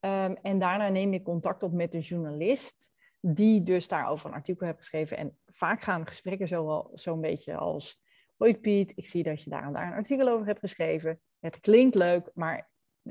Um, 0.00 0.36
en 0.42 0.58
daarna 0.58 0.88
neem 0.88 1.12
ik 1.12 1.24
contact 1.24 1.62
op 1.62 1.72
met 1.72 1.92
de 1.92 1.98
journalist 1.98 2.92
die 3.20 3.62
dus 3.62 3.88
daarover 3.88 4.26
een 4.26 4.34
artikel 4.34 4.66
heeft 4.66 4.78
geschreven. 4.78 5.16
En 5.16 5.38
vaak 5.46 5.82
gaan 5.82 6.06
gesprekken 6.06 6.48
zo'n 6.48 6.88
zo 6.94 7.16
beetje 7.16 7.56
als... 7.56 8.00
Hoi 8.36 8.58
Piet, 8.58 8.92
ik 8.96 9.06
zie 9.06 9.22
dat 9.22 9.42
je 9.42 9.50
daar 9.50 9.62
en 9.62 9.72
daar 9.72 9.86
een 9.86 9.92
artikel 9.92 10.28
over 10.28 10.46
hebt 10.46 10.60
geschreven. 10.60 11.20
Het 11.38 11.60
klinkt 11.60 11.94
leuk, 11.94 12.30
maar 12.34 12.69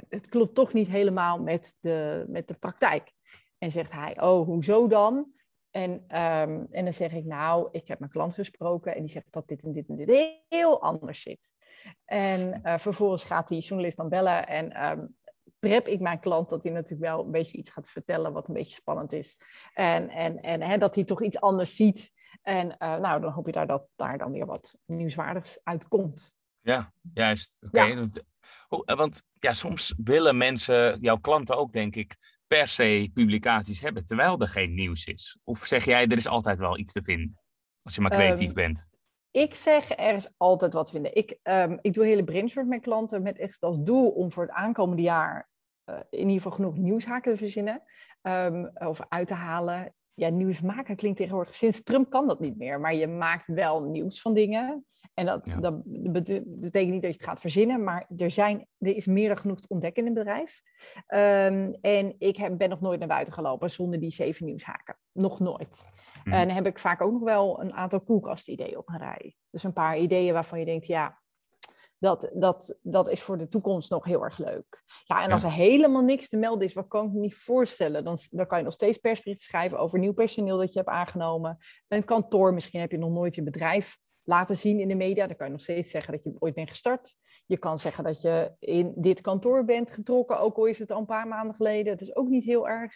het 0.10 0.28
klopt 0.28 0.56
toch 0.56 0.74
niet 0.74 0.88
helemaal 0.88 1.42
met 1.42 1.76
de, 1.80 2.26
met 2.28 2.48
de 2.48 2.54
praktijk. 2.54 3.14
En 3.58 3.72
zegt 3.72 3.92
hij, 3.92 4.22
oh, 4.22 4.46
hoezo 4.46 4.88
dan? 4.88 5.32
En, 5.72 5.92
um, 5.92 6.68
en 6.72 6.84
dan 6.84 6.94
zeg 6.94 7.14
ik, 7.14 7.26
nou, 7.26 7.68
ik 7.72 7.88
heb 7.88 8.00
mijn 8.00 8.12
klant 8.12 8.34
gesproken 8.34 8.96
en 8.96 9.02
die 9.02 9.10
zegt 9.10 9.32
dat 9.32 9.48
dit 9.48 9.64
en 9.64 9.72
dit 9.72 9.88
en 9.88 9.96
dit 9.96 10.42
heel 10.48 10.82
anders 10.82 11.22
zit. 11.22 11.54
En 12.06 12.62
uh, 12.64 12.78
vervolgens 12.78 13.24
gaat 13.24 13.48
die 13.48 13.62
journalist 13.62 13.98
dan 13.98 14.10
bellen 14.10 14.48
en 14.48 14.90
um, 14.90 15.18
prep 15.60 15.88
ik 15.88 16.00
mijn 16.00 16.20
klant 16.20 16.50
dat 16.50 16.64
hij 16.64 16.72
natuurlijk 16.72 17.12
wel 17.12 17.26
een 17.26 17.32
beetje 17.32 17.58
iets 17.58 17.72
gaat 17.72 17.90
vertellen 17.90 18.34
wat 18.34 18.48
een 18.48 18.54
beetje 18.54 18.74
spannend 18.74 19.14
is. 19.14 19.42
En, 19.74 20.10
en, 20.10 20.42
en 20.42 20.62
hè, 20.62 20.78
dat 20.78 20.96
hij 20.96 21.04
toch 21.04 21.24
iets 21.24 21.40
anders 21.40 21.76
ziet. 21.76 22.12
En 22.42 22.68
uh, 22.68 22.98
nou, 22.98 23.22
dan 23.22 23.32
hoop 23.32 23.46
je 23.46 23.52
daar 23.52 23.68
dat 23.68 23.88
daar 23.96 24.18
dan 24.18 24.32
weer 24.32 24.46
wat 24.46 24.78
nieuwswaardigs 24.86 25.60
uitkomt. 25.64 26.38
Ja, 26.70 26.94
juist. 27.14 27.58
Oké. 27.62 27.80
Okay. 27.80 28.10
Ja. 28.86 28.96
Want 28.96 29.24
ja, 29.40 29.54
soms 29.54 29.94
willen 30.04 30.38
mensen, 30.38 31.00
jouw 31.02 31.18
klanten 31.18 31.58
ook, 31.58 31.74
denk 31.74 31.96
ik, 31.96 32.16
per 32.48 32.68
se 32.68 33.10
publicaties 33.14 33.82
hebben, 33.82 34.06
terwijl 34.06 34.40
er 34.40 34.48
geen 34.48 34.74
nieuws 34.74 35.06
is. 35.06 35.40
Of 35.44 35.60
zeg 35.60 35.86
jij, 35.86 36.08
er 36.08 36.18
is 36.18 36.28
altijd 36.28 36.60
wel 36.60 36.78
iets 36.78 36.94
te 36.94 37.04
vinden, 37.04 37.40
als 37.82 37.96
je 37.96 38.02
maar 38.02 38.12
creatief 38.12 38.48
um, 38.48 38.54
bent? 38.54 38.88
Ik 39.32 39.56
zeg, 39.56 39.98
er 39.98 40.16
is 40.16 40.30
altijd 40.38 40.74
wat 40.74 40.86
te 40.86 40.92
vinden. 40.92 41.16
Ik, 41.16 41.40
um, 41.44 41.80
ik 41.82 41.94
doe 41.94 42.06
hele 42.06 42.24
brainstorm 42.24 42.68
met 42.68 42.82
klanten 42.82 43.22
met 43.22 43.38
echt 43.38 43.62
als 43.62 43.80
doel 43.82 44.10
om 44.10 44.32
voor 44.32 44.44
het 44.44 44.52
aankomende 44.52 45.02
jaar 45.02 45.50
uh, 45.86 46.00
in 46.10 46.20
ieder 46.20 46.36
geval 46.36 46.52
genoeg 46.52 46.78
nieuwshaken 46.78 47.32
te 47.32 47.38
verzinnen 47.38 47.82
um, 48.22 48.72
of 48.74 49.00
uit 49.08 49.28
te 49.28 49.34
halen. 49.34 49.94
Ja, 50.14 50.30
nieuws 50.30 50.62
maken 50.62 50.96
klinkt 50.96 51.18
tegenwoordig. 51.18 51.56
Sinds 51.56 51.84
Trump 51.84 52.10
kan 52.10 52.28
dat 52.28 52.40
niet 52.40 52.58
meer, 52.58 52.80
maar 52.80 52.96
je 52.96 53.08
maakt 53.08 53.48
wel 53.48 53.82
nieuws 53.82 54.22
van 54.22 54.34
dingen. 54.34 54.86
En 55.20 55.26
dat, 55.26 55.46
ja. 55.48 55.60
dat, 55.60 55.82
betekent 56.46 56.92
niet 56.92 57.02
dat 57.02 57.12
je 57.12 57.18
het 57.18 57.24
gaat 57.24 57.40
verzinnen, 57.40 57.84
maar 57.84 58.08
er, 58.18 58.32
zijn, 58.32 58.68
er 58.78 58.96
is 58.96 59.06
meer 59.06 59.28
dan 59.28 59.38
genoeg 59.38 59.60
te 59.60 59.68
ontdekken 59.68 60.02
in 60.02 60.08
een 60.08 60.14
bedrijf. 60.14 60.62
Um, 61.08 61.78
en 61.82 62.16
ik 62.18 62.38
heb, 62.38 62.58
ben 62.58 62.70
nog 62.70 62.82
nooit 62.82 63.00
naar 63.00 63.08
buiten 63.08 63.34
gelopen 63.34 63.72
zonder 63.72 64.00
die 64.00 64.12
zeven 64.12 64.46
nieuwshaken. 64.46 64.98
Nog 65.12 65.40
nooit. 65.40 65.86
Mm. 66.24 66.34
En 66.34 66.48
dan 66.48 66.56
heb 66.56 66.66
ik 66.66 66.80
vaak 66.80 67.02
ook 67.02 67.12
nog 67.12 67.24
wel 67.24 67.62
een 67.62 67.74
aantal 67.74 68.02
koelkastideeën 68.02 68.78
op 68.78 68.90
een 68.90 68.98
rij. 68.98 69.36
Dus 69.50 69.64
een 69.64 69.74
paar 69.74 69.98
ideeën 69.98 70.34
waarvan 70.34 70.60
je 70.60 70.66
denkt, 70.66 70.88
ja, 70.88 71.22
Dat, 71.98 72.30
dat, 72.34 72.78
dat 72.82 73.10
is 73.10 73.22
voor 73.22 73.38
de 73.38 73.48
toekomst 73.48 73.90
nog 73.90 74.06
heel 74.06 74.24
erg 74.24 74.38
leuk. 74.38 74.84
Ja, 75.06 75.24
en 75.24 75.32
als 75.32 75.44
er 75.44 75.52
helemaal 75.52 76.04
niks 76.04 76.30
te 76.30 76.38
melden 76.38 76.68
is, 76.68 76.74
wat 76.74 76.88
kan 76.88 77.06
ik 77.06 77.12
me 77.12 77.20
niet 77.20 77.36
voorstellen? 77.36 78.04
Dan, 78.04 78.18
dan 78.32 78.48
kan 78.48 78.58
je 78.58 78.64
nog 78.64 78.74
steeds 78.74 78.98
persberichten 78.98 79.46
schrijven 79.46 79.80
over 79.80 80.00
nieuw 80.00 80.14
personeel 80.14 80.58
dat 80.58 80.74
je 80.74 80.80
hebt 80.80 80.92
aangenomen. 80.92 81.58
Een 81.88 82.06
kantoor, 82.06 82.54
misschien 82.54 82.80
heb 82.80 82.92
je 82.92 82.98
nog 82.98 83.12
nooit 83.12 83.36
je 83.36 83.44
bedrijf 83.44 83.98
laten 84.30 84.58
zien 84.58 84.80
in 84.80 84.88
de 84.88 84.96
media. 84.96 85.28
Dan 85.28 85.36
kan 85.36 85.46
je 85.46 85.52
nog 85.52 85.62
steeds 85.62 85.92
zeggen 85.92 86.14
dat 86.14 86.24
je 86.24 86.36
ooit 86.40 86.54
bent 86.54 86.70
gestart. 86.70 87.16
Je 87.46 87.58
kan 87.58 87.80
zeggen 87.80 88.04
dat 88.04 88.22
je 88.22 88.52
in 88.60 88.94
dit 88.96 89.22
kantoor 89.22 89.66
bent 89.66 89.92
getrokken, 89.92 90.40
ook 90.40 90.58
al 90.58 90.66
is 90.66 90.80
het 90.80 90.92
al 90.92 91.00
een 91.00 91.06
paar 91.06 91.28
maanden 91.28 91.56
geleden. 91.56 91.92
Het 91.92 92.02
is 92.02 92.16
ook 92.16 92.28
niet 92.28 92.44
heel 92.44 92.68
erg. 92.68 92.94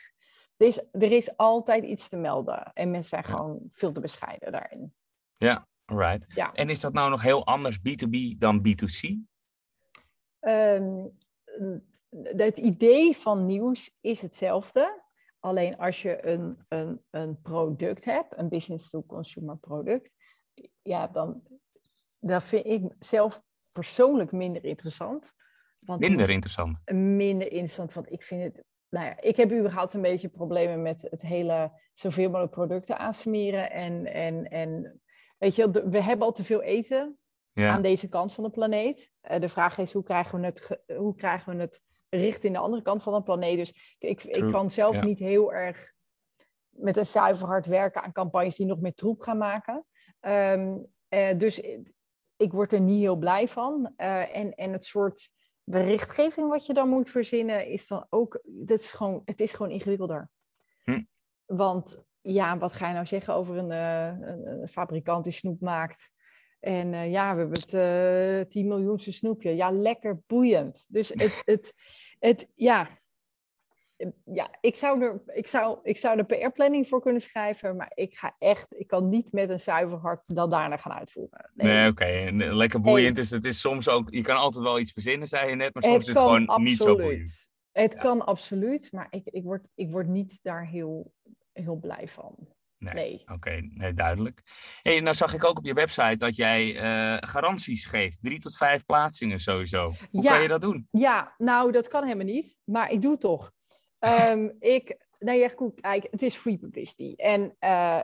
Er 0.58 0.68
is, 0.68 0.80
er 0.92 1.12
is 1.12 1.38
altijd 1.38 1.84
iets 1.84 2.10
te 2.10 2.18
melden. 2.18 2.72
En 2.74 2.92
mensen 2.92 3.10
zijn 3.10 3.24
gewoon 3.24 3.60
veel 3.70 3.92
te 3.92 4.00
bescheiden 4.00 4.52
daarin. 4.52 4.94
Ja, 5.34 5.68
right. 5.86 6.26
Ja. 6.28 6.54
En 6.54 6.70
is 6.70 6.80
dat 6.80 6.94
nou 6.94 7.10
nog 7.10 7.22
heel 7.22 7.46
anders 7.46 7.80
B2B 7.80 8.38
dan 8.38 8.68
B2C? 8.68 9.10
Um, 10.40 11.12
ehm, 11.44 11.78
het 12.38 12.58
idee 12.58 13.18
van 13.18 13.46
nieuws 13.46 13.98
is 14.02 14.22
hetzelfde. 14.22 15.02
Alleen 15.40 15.78
als 15.78 16.02
je 16.02 16.28
een, 16.28 16.58
een, 16.68 17.02
een 17.10 17.42
product 17.42 18.06
hebt, 18.06 18.38
een 18.38 18.50
business-to-consumer 18.50 19.58
product, 19.58 20.10
ja, 20.84 21.08
dan 21.08 21.44
dat 22.20 22.44
vind 22.44 22.66
ik 22.66 22.96
zelf 23.00 23.42
persoonlijk 23.72 24.32
minder 24.32 24.66
interessant. 24.66 25.34
Want 25.80 26.00
minder 26.00 26.30
interessant? 26.30 26.82
Minder 26.92 27.52
interessant, 27.52 27.94
want 27.94 28.12
ik 28.12 28.24
vind 28.24 28.44
het... 28.44 28.64
Nou 28.90 29.06
ja, 29.06 29.22
ik 29.22 29.36
heb 29.36 29.52
überhaupt 29.52 29.94
een 29.94 30.02
beetje 30.02 30.30
problemen 30.30 30.82
met 30.82 31.08
het 31.10 31.22
hele 31.22 31.80
zoveel 31.94 32.30
mogelijk 32.30 32.52
producten 32.52 32.98
aansmeren. 32.98 33.72
En, 33.72 34.06
en, 34.14 34.50
en 34.50 35.02
weet 35.38 35.56
je, 35.56 35.72
we 35.72 36.02
hebben 36.02 36.26
al 36.26 36.34
te 36.34 36.44
veel 36.44 36.62
eten 36.62 37.18
aan 37.54 37.82
deze 37.82 38.10
kant 38.10 38.34
van 38.34 38.44
de 38.44 38.50
planeet. 38.50 39.12
Uh, 39.32 39.40
de 39.40 39.50
vraag 39.50 39.78
is, 39.78 39.94
hoe 39.94 40.04
krijgen 40.04 40.40
we 40.40 40.46
het, 40.46 40.82
hoe 40.98 41.16
krijgen 41.16 41.56
we 41.56 41.62
het 41.62 41.82
richt 42.10 42.44
in 42.44 42.54
de 42.54 42.60
andere 42.60 42.82
kant 42.82 43.04
van 43.04 43.14
de 43.14 43.24
planeet? 43.24 43.58
Dus 43.58 43.98
ik, 44.00 44.24
ik 44.24 44.52
kan 44.52 44.72
zelf 44.72 45.02
niet 45.02 45.20
heel 45.20 45.54
erg 45.54 45.94
met 46.70 46.98
een 46.98 47.06
zuiver 47.06 47.48
hard 47.48 47.66
werken 47.66 48.04
aan 48.04 48.12
campagnes 48.12 48.56
die 48.56 48.66
nog 48.66 48.80
meer 48.80 48.94
troep 48.94 49.22
gaan 49.22 49.38
maken. 49.38 49.86
Um, 50.26 50.86
uh, 51.10 51.38
dus 51.38 51.62
ik 52.38 52.52
word 52.52 52.74
er 52.74 52.82
niet 52.82 53.00
heel 53.00 53.16
blij 53.16 53.48
van. 53.48 53.94
Uh, 53.98 54.36
en, 54.38 54.54
en 54.56 54.72
het 54.72 54.86
soort 54.86 55.30
berichtgeving 55.64 56.50
wat 56.50 56.66
je 56.66 56.74
dan 56.74 56.90
moet 56.90 57.10
verzinnen, 57.10 57.68
is 57.68 57.88
dan 57.88 58.06
ook, 58.10 58.42
dat 58.44 58.80
is 58.80 58.92
gewoon, 58.92 59.22
het 59.26 59.42
is 59.42 59.54
gewoon 59.54 59.72
ingewikkelder. 59.72 60.30
Hm. 60.84 61.04
Want 61.46 62.04
ja, 62.22 62.58
wat 62.58 62.74
ga 62.74 62.88
je 62.88 62.94
nou 62.94 63.06
zeggen 63.06 63.34
over 63.34 63.58
een, 63.58 63.72
uh, 63.72 64.62
een 64.62 64.68
fabrikant 64.68 65.24
die 65.24 65.34
snoep 65.34 65.62
maakt? 65.62 66.12
En 66.60 66.94
uh, 66.94 67.12
ja, 67.12 67.34
we 67.34 67.40
hebben 67.40 67.60
het 67.60 67.74
uh, 68.44 68.50
10 68.50 68.68
miljoenste 68.68 69.12
snoepje. 69.12 69.56
Ja, 69.56 69.72
lekker 69.72 70.22
boeiend. 70.28 70.86
Dus 70.90 71.10
het, 71.10 71.42
het, 71.46 71.74
het 72.20 72.50
ja, 72.56 72.90
ja, 74.26 74.58
ik 74.62 74.76
zou, 74.76 75.02
er, 75.02 75.22
ik, 75.26 75.48
zou, 75.48 75.80
ik 75.84 75.98
zou 75.98 76.18
de 76.18 76.24
PR-planning 76.24 76.88
voor 76.88 77.02
kunnen 77.02 77.22
schrijven, 77.22 77.76
maar 77.76 77.92
ik 77.96 78.16
ga 78.16 78.36
echt, 78.40 78.76
ik 78.78 78.88
kan 78.88 79.10
niet 79.10 79.32
met 79.32 79.50
een 79.50 79.60
zuiver 79.60 79.98
hart 79.98 80.36
dat 80.36 80.52
daarna 80.52 80.78
gaan 80.78 80.94
uitvoeren. 80.94 81.52
Nee, 81.54 81.90
oké. 81.90 82.30
Lekker 82.32 82.82
boeiend. 82.82 83.16
Dus 83.16 83.30
het 83.30 83.46
is 83.46 83.60
soms 83.60 83.90
ook, 83.90 84.08
je 84.10 84.22
kan 84.22 84.38
altijd 84.38 84.64
wel 84.64 84.80
iets 84.80 84.92
verzinnen, 84.92 85.28
zei 85.28 85.50
je 85.50 85.56
net, 85.56 85.74
maar 85.74 85.84
soms 85.84 85.98
is 85.98 86.08
het 86.08 86.18
gewoon 86.18 86.48
absoluut. 86.48 86.70
niet 86.70 86.82
zo 86.82 86.96
boeiend. 86.96 87.52
Het 87.72 87.96
kan 87.96 88.26
absoluut, 88.26 88.92
maar 88.92 89.08
ik, 89.10 89.26
ik, 89.26 89.44
word, 89.44 89.68
ik 89.76 89.92
word 89.92 90.08
niet 90.08 90.40
daar 90.42 90.68
heel, 90.68 91.14
heel 91.54 91.76
blij 91.76 92.08
van. 92.08 92.36
Nee. 92.92 93.24
Oké, 93.32 93.70
nee, 93.70 93.94
duidelijk. 93.94 94.42
Hey, 94.82 95.00
nou 95.00 95.16
zag 95.16 95.34
ik 95.34 95.44
ook 95.44 95.58
op 95.58 95.66
je 95.66 95.74
website 95.74 96.16
dat 96.16 96.36
jij 96.36 96.74
uh, 96.76 97.18
garanties 97.20 97.86
geeft. 97.86 98.20
Drie 98.22 98.40
tot 98.40 98.58
vijf 98.58 98.86
plaatsingen 98.86 99.40
sowieso. 99.40 99.94
Hoe 100.12 100.24
kan 100.24 100.42
je 100.42 100.48
dat 100.48 100.62
doen? 100.62 100.88
Ja, 100.92 101.36
nou 101.38 101.72
dat 101.72 101.88
kan 101.88 102.04
helemaal 102.04 102.26
niet, 102.26 102.56
maar 102.64 102.92
ik 102.92 103.02
doe 103.02 103.12
het 103.12 103.20
toch. 103.20 103.52
Um, 104.06 104.56
ik, 104.60 104.98
nee, 105.20 105.40
ja, 105.40 105.48
goed, 105.48 105.80
het 105.82 106.22
is 106.22 106.36
free 106.36 106.58
publicity. 106.58 107.14
En 107.16 107.56
uh, 107.60 108.00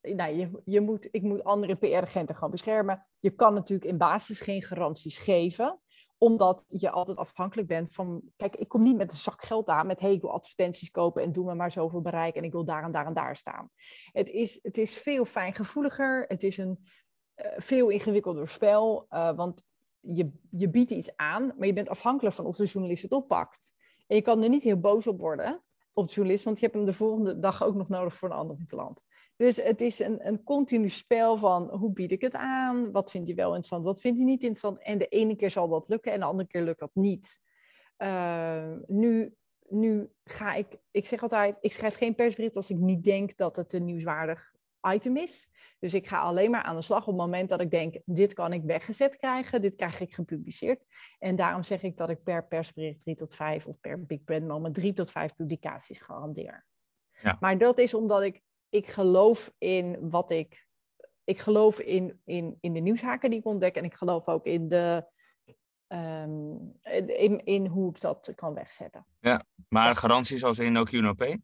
nou, 0.00 0.50
je, 0.64 0.80
moet, 0.80 1.08
ik 1.10 1.22
moet 1.22 1.44
andere 1.44 1.74
PR-agenten 1.76 2.36
gaan 2.36 2.50
beschermen. 2.50 3.06
Je 3.18 3.30
kan 3.30 3.54
natuurlijk 3.54 3.90
in 3.90 3.98
basis 3.98 4.40
geen 4.40 4.62
garanties 4.62 5.18
geven 5.18 5.80
omdat 6.18 6.64
je 6.68 6.90
altijd 6.90 7.18
afhankelijk 7.18 7.68
bent 7.68 7.92
van. 7.92 8.22
Kijk, 8.36 8.56
ik 8.56 8.68
kom 8.68 8.82
niet 8.82 8.96
met 8.96 9.10
een 9.10 9.16
zak 9.16 9.42
geld 9.42 9.68
aan 9.68 9.86
met. 9.86 10.00
hey, 10.00 10.12
ik 10.12 10.20
wil 10.20 10.32
advertenties 10.32 10.90
kopen 10.90 11.22
en 11.22 11.32
doe 11.32 11.44
me 11.44 11.54
maar 11.54 11.70
zoveel 11.70 12.00
bereik. 12.00 12.34
en 12.34 12.44
ik 12.44 12.52
wil 12.52 12.64
daar 12.64 12.82
en 12.82 12.92
daar 12.92 13.06
en 13.06 13.14
daar 13.14 13.36
staan. 13.36 13.70
Het 14.12 14.28
is, 14.28 14.58
het 14.62 14.78
is 14.78 14.98
veel 14.98 15.24
fijngevoeliger. 15.24 16.24
Het 16.28 16.42
is 16.42 16.58
een 16.58 16.78
uh, 17.36 17.46
veel 17.56 17.88
ingewikkelder 17.88 18.48
spel. 18.48 19.06
Uh, 19.10 19.32
want 19.36 19.64
je, 20.00 20.30
je 20.50 20.68
biedt 20.68 20.90
iets 20.90 21.16
aan, 21.16 21.54
maar 21.56 21.66
je 21.66 21.72
bent 21.72 21.88
afhankelijk 21.88 22.34
van 22.34 22.46
of 22.46 22.56
de 22.56 22.64
journalist 22.64 23.02
het 23.02 23.12
oppakt. 23.12 23.72
En 24.08 24.16
je 24.16 24.22
kan 24.22 24.42
er 24.42 24.48
niet 24.48 24.62
heel 24.62 24.80
boos 24.80 25.06
op 25.06 25.18
worden 25.18 25.62
op 25.92 26.06
de 26.08 26.12
journalist, 26.12 26.44
want 26.44 26.58
je 26.58 26.64
hebt 26.64 26.76
hem 26.76 26.86
de 26.86 26.92
volgende 26.92 27.38
dag 27.38 27.64
ook 27.64 27.74
nog 27.74 27.88
nodig 27.88 28.14
voor 28.14 28.30
een 28.30 28.36
andere 28.36 28.66
klant. 28.66 29.04
Dus 29.36 29.56
het 29.56 29.80
is 29.80 29.98
een, 29.98 30.26
een 30.26 30.42
continu 30.42 30.88
spel 30.88 31.36
van 31.36 31.68
hoe 31.68 31.92
bied 31.92 32.12
ik 32.12 32.20
het 32.20 32.34
aan? 32.34 32.92
Wat 32.92 33.10
vindt 33.10 33.26
hij 33.26 33.36
wel 33.36 33.46
interessant? 33.46 33.84
Wat 33.84 34.00
vindt 34.00 34.18
hij 34.18 34.26
niet 34.26 34.42
interessant? 34.42 34.82
En 34.82 34.98
de 34.98 35.08
ene 35.08 35.36
keer 35.36 35.50
zal 35.50 35.68
dat 35.68 35.88
lukken 35.88 36.12
en 36.12 36.18
de 36.18 36.24
andere 36.24 36.48
keer 36.48 36.62
lukt 36.62 36.80
dat 36.80 36.90
niet. 36.94 37.40
Uh, 37.98 38.72
nu, 38.86 39.34
nu 39.68 40.10
ga 40.24 40.54
ik, 40.54 40.78
ik 40.90 41.06
zeg 41.06 41.22
altijd, 41.22 41.56
ik 41.60 41.72
schrijf 41.72 41.96
geen 41.96 42.14
persbericht 42.14 42.56
als 42.56 42.70
ik 42.70 42.76
niet 42.76 43.04
denk 43.04 43.36
dat 43.36 43.56
het 43.56 43.72
een 43.72 43.84
nieuwswaardig 43.84 44.52
item 44.94 45.16
is. 45.16 45.48
Dus 45.78 45.94
ik 45.94 46.06
ga 46.06 46.20
alleen 46.20 46.50
maar 46.50 46.62
aan 46.62 46.76
de 46.76 46.82
slag 46.82 47.00
op 47.00 47.06
het 47.06 47.16
moment 47.16 47.48
dat 47.48 47.60
ik 47.60 47.70
denk, 47.70 47.98
dit 48.04 48.32
kan 48.32 48.52
ik 48.52 48.62
weggezet 48.62 49.16
krijgen, 49.16 49.60
dit 49.60 49.74
krijg 49.74 50.00
ik 50.00 50.14
gepubliceerd. 50.14 50.84
En 51.18 51.36
daarom 51.36 51.62
zeg 51.62 51.82
ik 51.82 51.96
dat 51.96 52.10
ik 52.10 52.22
per 52.22 52.46
persbericht 52.46 53.00
drie 53.00 53.14
tot 53.14 53.34
vijf 53.34 53.66
of 53.66 53.80
per 53.80 54.06
Big 54.06 54.24
Brand 54.24 54.46
Moment 54.46 54.74
drie 54.74 54.92
tot 54.92 55.10
vijf 55.10 55.34
publicaties 55.34 56.00
garandeer. 56.00 56.66
Ja. 57.22 57.36
Maar 57.40 57.58
dat 57.58 57.78
is 57.78 57.94
omdat 57.94 58.22
ik, 58.22 58.42
ik 58.68 58.86
geloof 58.86 59.52
in 59.58 60.10
wat 60.10 60.30
ik, 60.30 60.66
ik 61.24 61.38
geloof 61.38 61.80
in, 61.80 62.20
in, 62.24 62.56
in 62.60 62.72
de 62.72 62.80
nieuwshaken 62.80 63.30
die 63.30 63.38
ik 63.38 63.46
ontdek 63.46 63.74
en 63.74 63.84
ik 63.84 63.94
geloof 63.94 64.28
ook 64.28 64.46
in 64.46 64.68
de, 64.68 65.06
um, 65.88 66.72
in, 67.06 67.44
in 67.44 67.66
hoe 67.66 67.90
ik 67.90 68.00
dat 68.00 68.32
kan 68.34 68.54
wegzetten. 68.54 69.06
Ja, 69.20 69.44
maar 69.68 69.96
garanties 69.96 70.44
als 70.44 70.58
in 70.58 70.76
ook 70.76 70.90
UNOP? 70.90 71.36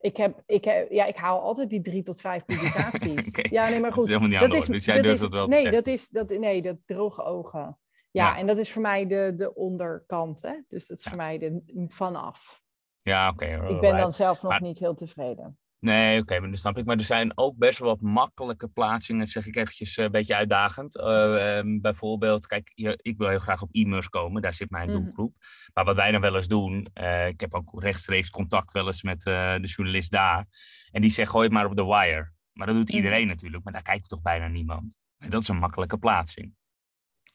Ik, 0.00 0.16
heb, 0.16 0.42
ik, 0.46 0.64
heb, 0.64 0.90
ja, 0.90 1.04
ik 1.04 1.16
haal 1.16 1.40
altijd 1.40 1.70
die 1.70 1.80
drie 1.80 2.02
tot 2.02 2.20
vijf 2.20 2.44
publicaties. 2.50 3.28
Ja, 3.50 3.68
nee, 3.68 3.80
maar 3.80 3.92
goed. 3.92 3.96
Dat 3.96 4.04
is 4.04 4.20
helemaal 4.20 4.50
niet 4.50 4.68
aan 4.68 4.72
dus 4.72 4.84
jij 4.84 5.02
durft 5.02 5.20
dat 5.20 5.32
wel 5.32 5.46
nee, 5.46 5.64
te 5.64 5.70
dat 5.70 5.86
is, 5.86 6.08
dat, 6.08 6.30
nee, 6.30 6.62
dat 6.62 6.76
droge 6.84 7.22
ogen. 7.22 7.78
Ja, 8.10 8.36
en 8.36 8.46
dat 8.46 8.58
is 8.58 8.72
voor 8.72 8.82
mij 8.82 9.06
de, 9.06 9.32
de 9.36 9.54
onderkant. 9.54 10.42
Hè? 10.42 10.54
Dus 10.68 10.86
dat 10.86 10.98
is 10.98 11.04
voor 11.04 11.16
mij 11.16 11.38
de 11.38 11.62
vanaf. 11.86 12.62
Ja, 13.02 13.28
oké. 13.28 13.68
ik 13.68 13.80
ben 13.80 13.96
dan 13.96 14.12
zelf 14.12 14.42
nog 14.42 14.60
niet 14.60 14.78
heel 14.78 14.94
tevreden. 14.94 15.58
Nee, 15.80 16.20
oké, 16.20 16.40
maar 16.40 16.50
dat 16.50 16.58
snap 16.58 16.78
ik. 16.78 16.84
Maar 16.84 16.96
er 16.96 17.02
zijn 17.02 17.38
ook 17.38 17.56
best 17.56 17.78
wel 17.78 17.88
wat 17.88 18.00
makkelijke 18.00 18.68
plaatsingen, 18.68 19.26
zeg 19.26 19.46
ik 19.46 19.56
eventjes 19.56 19.96
eh, 19.96 20.04
een 20.04 20.10
beetje 20.10 20.34
uitdagend. 20.34 20.96
Uh, 20.96 21.56
um, 21.56 21.80
bijvoorbeeld, 21.80 22.46
kijk, 22.46 22.72
ik 22.96 23.18
wil 23.18 23.28
heel 23.28 23.38
graag 23.38 23.62
op 23.62 23.68
e-mails 23.72 24.08
komen, 24.08 24.42
daar 24.42 24.54
zit 24.54 24.70
mijn 24.70 24.90
mhm. 24.90 24.98
doelgroep. 24.98 25.34
Maar 25.74 25.84
wat 25.84 25.96
wij 25.96 26.10
dan 26.10 26.20
wel 26.20 26.36
eens 26.36 26.48
doen, 26.48 26.88
uh, 26.94 27.26
ik 27.26 27.40
heb 27.40 27.54
ook 27.54 27.82
rechtstreeks 27.82 28.30
contact 28.30 28.72
wel 28.72 28.86
eens 28.86 29.02
met 29.02 29.22
de 29.22 29.60
journalist 29.62 30.10
daar. 30.10 30.46
En 30.90 31.00
die 31.00 31.10
zegt, 31.10 31.30
gooi 31.30 31.44
het 31.44 31.52
maar 31.52 31.66
op 31.66 31.76
de 31.76 31.84
wire. 31.84 32.32
Maar 32.52 32.66
dat 32.66 32.76
doet 32.76 32.88
mhm. 32.88 32.96
iedereen 32.96 33.26
natuurlijk, 33.26 33.64
maar 33.64 33.72
daar 33.72 33.82
kijkt 33.82 34.08
toch 34.08 34.22
bijna 34.22 34.46
niemand. 34.46 34.98
En 35.18 35.30
dat 35.30 35.40
is 35.40 35.48
een 35.48 35.56
makkelijke 35.56 35.98
plaatsing. 35.98 36.54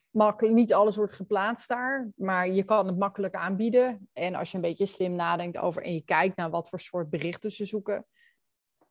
Makkelijk, 0.09 0.55
niet 0.55 0.73
alles 0.73 0.95
wordt 0.95 1.13
geplaatst 1.13 1.67
daar, 1.67 2.11
maar 2.15 2.47
je 2.47 2.63
kan 2.63 2.87
het 2.87 2.97
makkelijk 2.97 3.35
aanbieden. 3.35 4.09
En 4.13 4.35
als 4.35 4.49
je 4.51 4.55
een 4.55 4.63
beetje 4.63 4.85
slim 4.85 5.15
nadenkt 5.15 5.57
over 5.57 5.83
en 5.83 5.93
je 5.93 6.03
kijkt 6.03 6.37
naar 6.37 6.49
wat 6.49 6.69
voor 6.69 6.79
soort 6.79 7.09
berichten 7.09 7.51
ze 7.51 7.65
zoeken, 7.65 8.05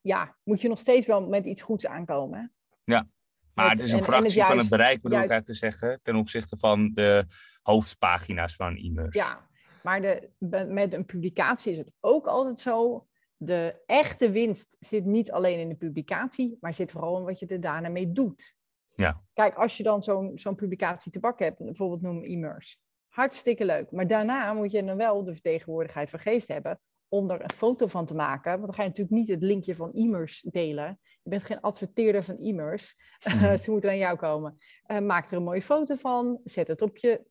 ja, 0.05 0.37
moet 0.43 0.61
je 0.61 0.69
nog 0.69 0.79
steeds 0.79 1.07
wel 1.07 1.29
met 1.29 1.47
iets 1.47 1.63
goeds 1.63 1.87
aankomen. 1.87 2.53
Ja, 2.85 3.09
maar 3.55 3.71
het 3.71 3.79
is 3.79 3.93
een 3.93 4.03
fractie 4.03 4.45
van 4.45 4.59
het 4.59 4.69
bereik, 4.69 5.03
bedoel 5.03 5.19
ik 5.19 5.31
eigenlijk 5.31 5.47
te 5.47 5.55
zeggen, 5.55 6.01
ten 6.03 6.17
opzichte 6.17 6.57
van 6.57 6.93
de 6.93 7.27
hoofdpagina's 7.63 8.57
van 8.57 8.77
e-mails. 8.77 9.15
Ja, 9.15 9.49
maar 9.83 10.01
de, 10.01 10.31
met 10.69 10.93
een 10.93 11.05
publicatie 11.05 11.73
is 11.73 11.79
het 11.79 11.93
ook 12.01 12.27
altijd 12.27 12.59
zo. 12.59 13.07
De 13.37 13.83
echte 13.87 14.31
winst 14.31 14.77
zit 14.81 15.05
niet 15.05 15.33
alleen 15.33 15.59
in 15.59 15.69
de 15.69 15.75
publicatie, 15.75 16.57
maar 16.61 16.75
zit 16.75 16.91
vooral 16.91 17.19
in 17.19 17.25
wat 17.25 17.39
je 17.39 17.47
er 17.47 17.61
daarna 17.61 17.89
mee 17.89 18.13
doet. 18.13 18.55
Ja. 18.95 19.23
Kijk, 19.33 19.55
als 19.55 19.77
je 19.77 19.83
dan 19.83 20.03
zo'n 20.03 20.39
zo'n 20.39 20.55
publicatie 20.55 21.13
te 21.13 21.21
bakken 21.21 21.47
hebt, 21.47 21.59
bijvoorbeeld 21.59 22.03
noem 22.03 22.25
e-mails. 22.25 22.81
Hartstikke 23.09 23.65
leuk. 23.65 23.91
Maar 23.91 24.07
daarna 24.07 24.53
moet 24.53 24.71
je 24.71 24.85
dan 24.85 24.97
wel 24.97 25.25
de 25.25 25.33
vertegenwoordigheid 25.33 26.11
van 26.11 26.21
geest 26.21 26.49
hebben 26.49 26.81
om 27.15 27.31
er 27.31 27.43
een 27.43 27.51
foto 27.51 27.87
van 27.87 28.07
te 28.07 28.15
maken. 28.15 28.53
Want 28.53 28.67
dan 28.67 28.75
ga 28.75 28.83
je 28.83 28.89
natuurlijk 28.89 29.17
niet 29.17 29.29
het 29.29 29.43
linkje 29.43 29.75
van 29.75 29.93
e-mails 29.93 30.47
delen. 30.51 30.99
Je 31.23 31.31
bent 31.31 31.45
geen 31.45 31.61
adverteerder 31.61 32.25
van 32.25 32.39
e-mails. 32.39 32.97
Mhm. 33.25 33.57
Ze 33.63 33.71
moeten 33.71 33.91
aan 33.91 33.99
jou 33.99 34.17
komen. 34.17 34.59
Uh, 34.87 34.99
maak 34.99 35.31
er 35.31 35.37
een 35.37 35.43
mooie 35.43 35.63
foto 35.63 35.95
van. 35.95 36.41
Zet 36.45 36.69
het 36.69 36.83
op 36.83 36.97
je 36.97 37.25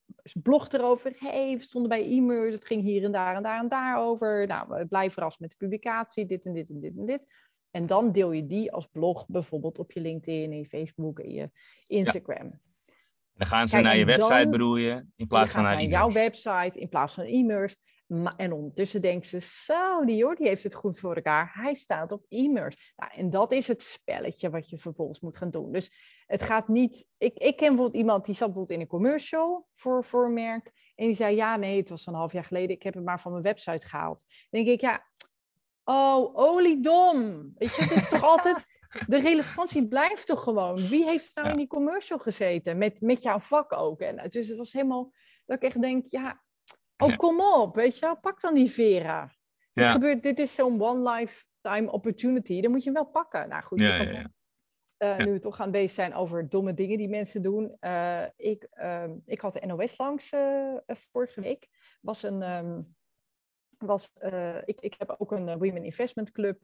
blog 0.43 0.71
erover. 0.71 1.13
hey, 1.17 1.57
we 1.57 1.63
stonden 1.63 1.89
bij 1.89 2.09
e-mails. 2.09 2.53
Het 2.53 2.65
ging 2.65 2.81
hier 2.81 3.03
en 3.03 3.11
daar 3.11 3.35
en 3.35 3.43
daar 3.43 3.59
en 3.59 3.67
daar 3.67 3.97
over. 3.97 4.47
Nou, 4.47 4.85
blijf 4.85 5.13
verrast 5.13 5.39
met 5.39 5.49
de 5.49 5.55
publicatie. 5.57 6.25
Dit 6.25 6.45
en 6.45 6.53
dit 6.53 6.69
en 6.69 6.79
dit 6.79 6.97
en 6.97 7.05
dit. 7.05 7.25
En 7.71 7.85
dan 7.85 8.11
deel 8.11 8.31
je 8.31 8.47
die 8.47 8.71
als 8.71 8.87
blog 8.87 9.25
bijvoorbeeld 9.27 9.79
op 9.79 9.91
je 9.91 10.01
LinkedIn, 10.01 10.51
in 10.51 10.57
je 10.57 10.65
Facebook 10.65 11.19
en 11.19 11.31
je 11.31 11.51
Instagram. 11.87 12.59
Dan 13.33 13.47
gaan 13.47 13.67
ze 13.67 13.79
naar 13.79 13.97
je 13.97 14.05
website, 14.05 14.49
bedoel 14.49 14.75
je? 14.75 15.05
In 15.15 15.27
plaats 15.27 15.51
van 15.51 15.61
naar, 15.61 15.73
naar 15.73 15.83
jouw 15.83 16.11
website, 16.11 16.79
in 16.79 16.89
plaats 16.89 17.13
van 17.13 17.23
e-mails. 17.23 17.81
En 18.36 18.53
ondertussen 18.53 19.01
denken 19.01 19.29
ze, 19.29 19.39
zo, 19.41 20.05
die 20.05 20.15
Jordi 20.15 20.48
heeft 20.48 20.63
het 20.63 20.74
goed 20.74 21.00
voor 21.00 21.15
elkaar. 21.15 21.51
Hij 21.53 21.74
staat 21.74 22.12
op 22.12 22.25
e-mails. 22.29 22.93
Nou, 22.95 23.12
en 23.15 23.29
dat 23.29 23.51
is 23.51 23.67
het 23.67 23.81
spelletje 23.81 24.50
wat 24.50 24.69
je 24.69 24.77
vervolgens 24.77 25.19
moet 25.19 25.38
gaan 25.38 25.50
doen. 25.50 25.72
Dus 25.72 25.91
het 26.25 26.41
gaat 26.41 26.67
niet... 26.67 27.10
Ik, 27.17 27.38
ik 27.38 27.57
ken 27.57 27.67
bijvoorbeeld 27.67 27.98
iemand 27.98 28.25
die 28.25 28.36
zat 28.36 28.48
bijvoorbeeld 28.48 28.77
in 28.77 28.83
een 28.83 28.91
commercial 28.91 29.67
voor, 29.75 30.03
voor 30.03 30.25
een 30.25 30.33
merk. 30.33 30.72
En 30.95 31.05
die 31.05 31.15
zei, 31.15 31.36
ja, 31.36 31.55
nee, 31.55 31.77
het 31.77 31.89
was 31.89 32.05
een 32.05 32.13
half 32.13 32.31
jaar 32.33 32.43
geleden. 32.43 32.75
Ik 32.75 32.83
heb 32.83 32.93
het 32.93 33.03
maar 33.03 33.19
van 33.19 33.31
mijn 33.31 33.43
website 33.43 33.88
gehaald. 33.88 34.24
Dan 34.50 34.63
denk 34.63 34.67
ik, 34.67 34.81
ja, 34.81 35.03
oh, 35.83 36.38
oliedom. 36.38 37.51
Weet 37.55 37.75
je, 37.75 37.81
het 37.81 37.91
is 37.91 38.10
toch 38.10 38.24
altijd... 38.24 38.65
De 39.07 39.19
relevantie 39.19 39.88
blijft 39.88 40.27
toch 40.27 40.43
gewoon. 40.43 40.88
Wie 40.88 41.05
heeft 41.05 41.36
nou 41.36 41.50
in 41.50 41.57
die 41.57 41.67
commercial 41.67 42.19
gezeten? 42.19 42.77
Met, 42.77 43.01
met 43.01 43.22
jouw 43.22 43.39
vak 43.39 43.77
ook. 43.77 44.00
En 44.00 44.29
dus 44.29 44.48
het 44.48 44.57
was 44.57 44.74
helemaal... 44.74 45.12
Dat 45.45 45.57
ik 45.57 45.63
echt 45.63 45.81
denk, 45.81 46.12
ja, 46.12 46.43
Oh, 46.97 47.17
kom 47.17 47.41
op, 47.41 47.75
weet 47.75 48.00
je 48.00 48.05
wel. 48.05 48.19
Pak 48.19 48.41
dan 48.41 48.53
die 48.53 48.71
Vera. 48.71 49.31
Ja. 49.73 49.91
gebeurt, 49.91 50.23
dit 50.23 50.39
is 50.39 50.55
zo'n 50.55 50.81
one 50.81 51.12
lifetime 51.12 51.91
opportunity. 51.91 52.62
Dan 52.62 52.71
moet 52.71 52.83
je 52.83 52.91
hem 52.91 53.03
wel 53.03 53.12
pakken. 53.12 53.50
Nou 53.50 53.63
goed, 53.63 53.79
ja, 53.79 54.01
ja, 54.01 54.29
uh, 55.03 55.17
nu 55.17 55.31
we 55.31 55.39
toch 55.39 55.55
gaan 55.55 55.71
bezig 55.71 55.91
zijn 55.91 56.13
over 56.13 56.50
domme 56.50 56.73
dingen 56.73 56.97
die 56.97 57.09
mensen 57.09 57.41
doen. 57.41 57.77
Uh, 57.81 58.23
ik, 58.35 58.67
uh, 58.73 59.09
ik 59.25 59.39
had 59.39 59.53
de 59.53 59.65
NOS 59.65 59.97
langs 59.97 60.29
eh, 60.29 60.75
vorige 60.85 61.41
week. 61.41 61.67
Was 62.01 62.23
een, 62.23 62.41
um, 62.41 62.95
was, 63.77 64.13
ik, 64.65 64.81
ik 64.81 64.95
heb 64.97 65.15
ook 65.17 65.31
een 65.31 65.57
Women 65.57 65.83
Investment 65.83 66.31
Club 66.31 66.62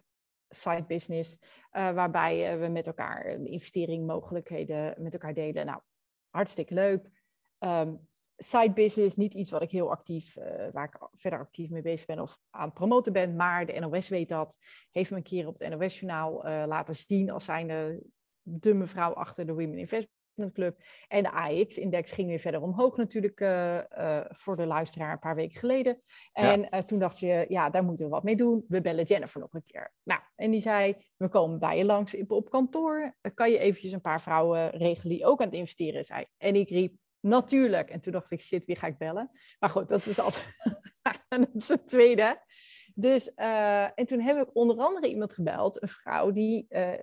side 0.50 0.84
business, 0.88 1.38
waarbij 1.72 2.60
we 2.60 2.68
met 2.68 2.88
elkaar 2.88 3.26
investeringmogelijkheden 3.26 4.96
met 4.98 5.14
elkaar 5.14 5.34
delen. 5.34 5.66
Nou, 5.66 5.82
hartstikke 6.30 6.74
leuk. 6.74 7.10
Um, 7.60 8.09
side 8.40 8.72
business, 8.74 9.16
niet 9.16 9.34
iets 9.34 9.52
wat 9.52 9.62
ik 9.62 9.72
heel 9.72 9.92
actief, 9.92 10.36
uh, 10.36 10.44
waar 10.72 10.86
ik 10.86 11.08
verder 11.16 11.40
actief 11.40 11.70
mee 11.70 11.82
bezig 11.82 12.06
ben 12.06 12.20
of 12.20 12.38
aan 12.50 12.66
het 12.66 12.74
promoten 12.74 13.14
ben, 13.14 13.36
maar 13.36 13.66
de 13.66 13.80
NOS 13.80 14.10
weet 14.10 14.30
dat, 14.30 14.58
heeft 14.92 15.12
me 15.12 15.18
een 15.18 15.24
keer 15.24 15.48
op 15.48 15.60
het 15.60 15.70
NOS-journaal 15.70 16.48
uh, 16.48 16.64
laten 16.68 16.96
zien 16.96 17.30
als 17.30 17.46
zijnde 17.46 18.02
de 18.42 18.74
mevrouw 18.74 19.14
achter 19.14 19.46
de 19.46 19.54
Women 19.54 19.78
Investment 19.78 20.18
Club. 20.54 20.82
En 21.08 21.24
de 21.24 21.32
AX-index 21.32 22.12
ging 22.12 22.28
weer 22.28 22.40
verder 22.40 22.62
omhoog 22.62 22.98
natuurlijk 22.98 23.40
uh, 23.40 23.80
voor 24.30 24.56
de 24.56 24.66
luisteraar 24.66 25.12
een 25.12 25.20
paar 25.20 25.36
weken 25.36 25.60
geleden. 25.60 26.02
En 26.32 26.86
toen 26.86 27.00
dacht 27.00 27.20
je, 27.20 27.46
ja, 27.48 27.70
daar 27.70 27.84
moeten 27.84 28.06
we 28.06 28.12
wat 28.12 28.24
mee 28.24 28.36
doen. 28.36 28.66
We 28.68 28.82
bellen 28.82 29.04
Jennifer 29.04 29.42
nog 29.42 29.54
een 29.54 29.66
keer. 29.66 29.94
Nou, 30.04 30.22
en 30.36 30.52
die 30.52 30.62
zei, 30.62 30.96
we 31.18 31.30
komen 31.30 31.60
bij 31.60 31.78
je 31.78 31.86
langs 31.86 32.18
op 32.28 32.50
kantoor. 32.50 33.16
Kan 33.34 33.52
je 33.52 33.58
eventjes 33.58 33.92
een 33.92 34.02
paar 34.02 34.22
vrouwen 34.22 34.70
regelen 34.70 35.16
die 35.16 35.26
ook 35.26 35.40
aan 35.40 35.48
het 35.48 35.56
investeren 35.56 36.06
zijn? 36.06 36.28
En 36.38 36.56
ik 36.56 36.70
riep, 36.70 36.96
Natuurlijk. 37.20 37.90
En 37.90 38.02
toen 38.02 38.12
dacht 38.12 38.32
ik, 38.32 38.42
shit, 38.42 38.66
wie 38.66 38.76
ga 38.76 38.88
ik 38.88 38.98
bellen? 38.98 39.32
Maar 39.60 39.70
goed, 39.70 39.90
dat 39.90 40.06
is 40.06 40.20
altijd 40.20 40.56
dat 41.30 41.68
het 41.68 41.88
tweede. 41.88 42.42
Dus, 42.96 43.32
uh, 43.36 44.00
en 44.00 44.06
toen 44.06 44.20
heb 44.20 44.38
ik 44.38 44.56
onder 44.56 44.78
andere 44.78 45.08
iemand 45.08 45.34
gebeld, 45.34 45.82
een 45.82 45.88
vrouw 45.88 46.32
die 46.32 46.66
uh, 46.70 46.94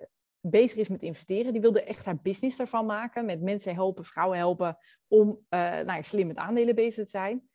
bezig 0.41 0.77
is 0.77 0.87
met 0.87 1.01
investeren. 1.01 1.51
Die 1.51 1.61
wilde 1.61 1.83
echt 1.83 2.05
haar 2.05 2.21
business 2.21 2.57
daarvan 2.57 2.85
maken. 2.85 3.25
Met 3.25 3.41
mensen 3.41 3.73
helpen, 3.73 4.03
vrouwen 4.05 4.37
helpen 4.37 4.77
om 5.07 5.27
uh, 5.49 5.79
nou, 5.79 6.03
slim 6.03 6.27
met 6.27 6.37
aandelen 6.37 6.75
bezig 6.75 7.03
te 7.03 7.09
zijn. 7.09 7.49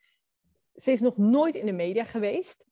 Ze 0.74 0.90
is 0.90 1.00
nog 1.00 1.16
nooit 1.16 1.54
in 1.54 1.66
de 1.66 1.72
media 1.72 2.04
geweest. 2.04 2.66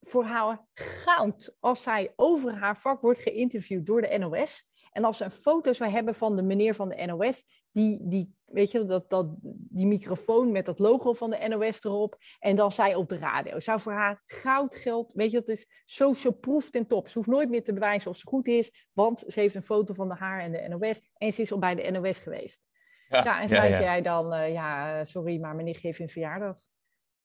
Voor 0.00 0.24
haar 0.24 0.66
goud 0.74 1.56
als 1.60 1.82
zij 1.82 2.12
over 2.16 2.52
haar 2.58 2.78
vak 2.78 3.00
wordt 3.00 3.18
geïnterviewd 3.18 3.86
door 3.86 4.02
de 4.02 4.18
NOS. 4.18 4.64
En 4.92 5.04
als 5.04 5.16
ze 5.16 5.24
een 5.24 5.30
foto 5.30 5.72
zou 5.72 5.90
hebben 5.90 6.14
van 6.14 6.36
de 6.36 6.42
meneer 6.42 6.74
van 6.74 6.88
de 6.88 7.06
NOS, 7.06 7.44
die, 7.70 7.98
die, 8.02 8.34
weet 8.44 8.70
je, 8.70 8.84
dat, 8.84 9.10
dat, 9.10 9.26
die 9.70 9.86
microfoon 9.86 10.52
met 10.52 10.66
dat 10.66 10.78
logo 10.78 11.12
van 11.12 11.30
de 11.30 11.48
NOS 11.48 11.84
erop, 11.84 12.16
en 12.38 12.56
dan 12.56 12.72
zij 12.72 12.94
op 12.94 13.08
de 13.08 13.18
radio. 13.18 13.60
Zou 13.60 13.80
voor 13.80 13.92
haar 13.92 14.22
goud 14.26 14.74
geld, 14.74 15.12
weet 15.12 15.30
je, 15.30 15.38
dat 15.38 15.48
is 15.48 15.82
social 15.84 16.32
proof 16.32 16.70
ten 16.70 16.86
top. 16.86 17.08
Ze 17.08 17.18
hoeft 17.18 17.30
nooit 17.30 17.48
meer 17.48 17.64
te 17.64 17.72
bewijzen 17.72 18.10
of 18.10 18.16
ze 18.16 18.26
goed 18.26 18.48
is, 18.48 18.88
want 18.92 19.24
ze 19.26 19.40
heeft 19.40 19.54
een 19.54 19.62
foto 19.62 19.94
van 19.94 20.08
de 20.08 20.14
haar 20.14 20.40
en 20.40 20.52
de 20.52 20.68
NOS, 20.68 21.10
en 21.16 21.32
ze 21.32 21.42
is 21.42 21.52
al 21.52 21.58
bij 21.58 21.74
de 21.74 21.90
NOS 21.90 22.18
geweest. 22.18 22.62
Ja, 23.08 23.24
ja 23.24 23.40
en 23.40 23.48
zij 23.48 23.68
ja, 23.68 23.76
zei 23.76 24.02
dan, 24.02 24.34
uh, 24.34 24.52
ja, 24.52 25.04
sorry, 25.04 25.40
maar 25.40 25.54
meneer 25.54 25.76
geeft 25.76 25.98
een 25.98 26.08
verjaardag. 26.08 26.56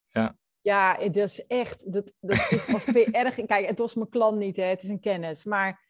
Ja. 0.08 0.38
Ja, 0.62 0.98
het 1.00 1.18
is 1.18 1.46
echt, 1.46 1.94
dat, 1.94 2.13
dat 2.20 2.52
is 2.52 2.74
als 2.74 2.86
erg. 3.12 3.36
Kijk, 3.46 3.68
het 3.68 3.80
was 3.80 3.96
mijn 3.96 4.10
klant 4.10 4.38
niet, 4.38 4.58
hè, 4.58 4.63
het 4.63 4.84
is 4.84 4.89
een 4.89 5.00
kennis, 5.00 5.44
maar 5.44 5.87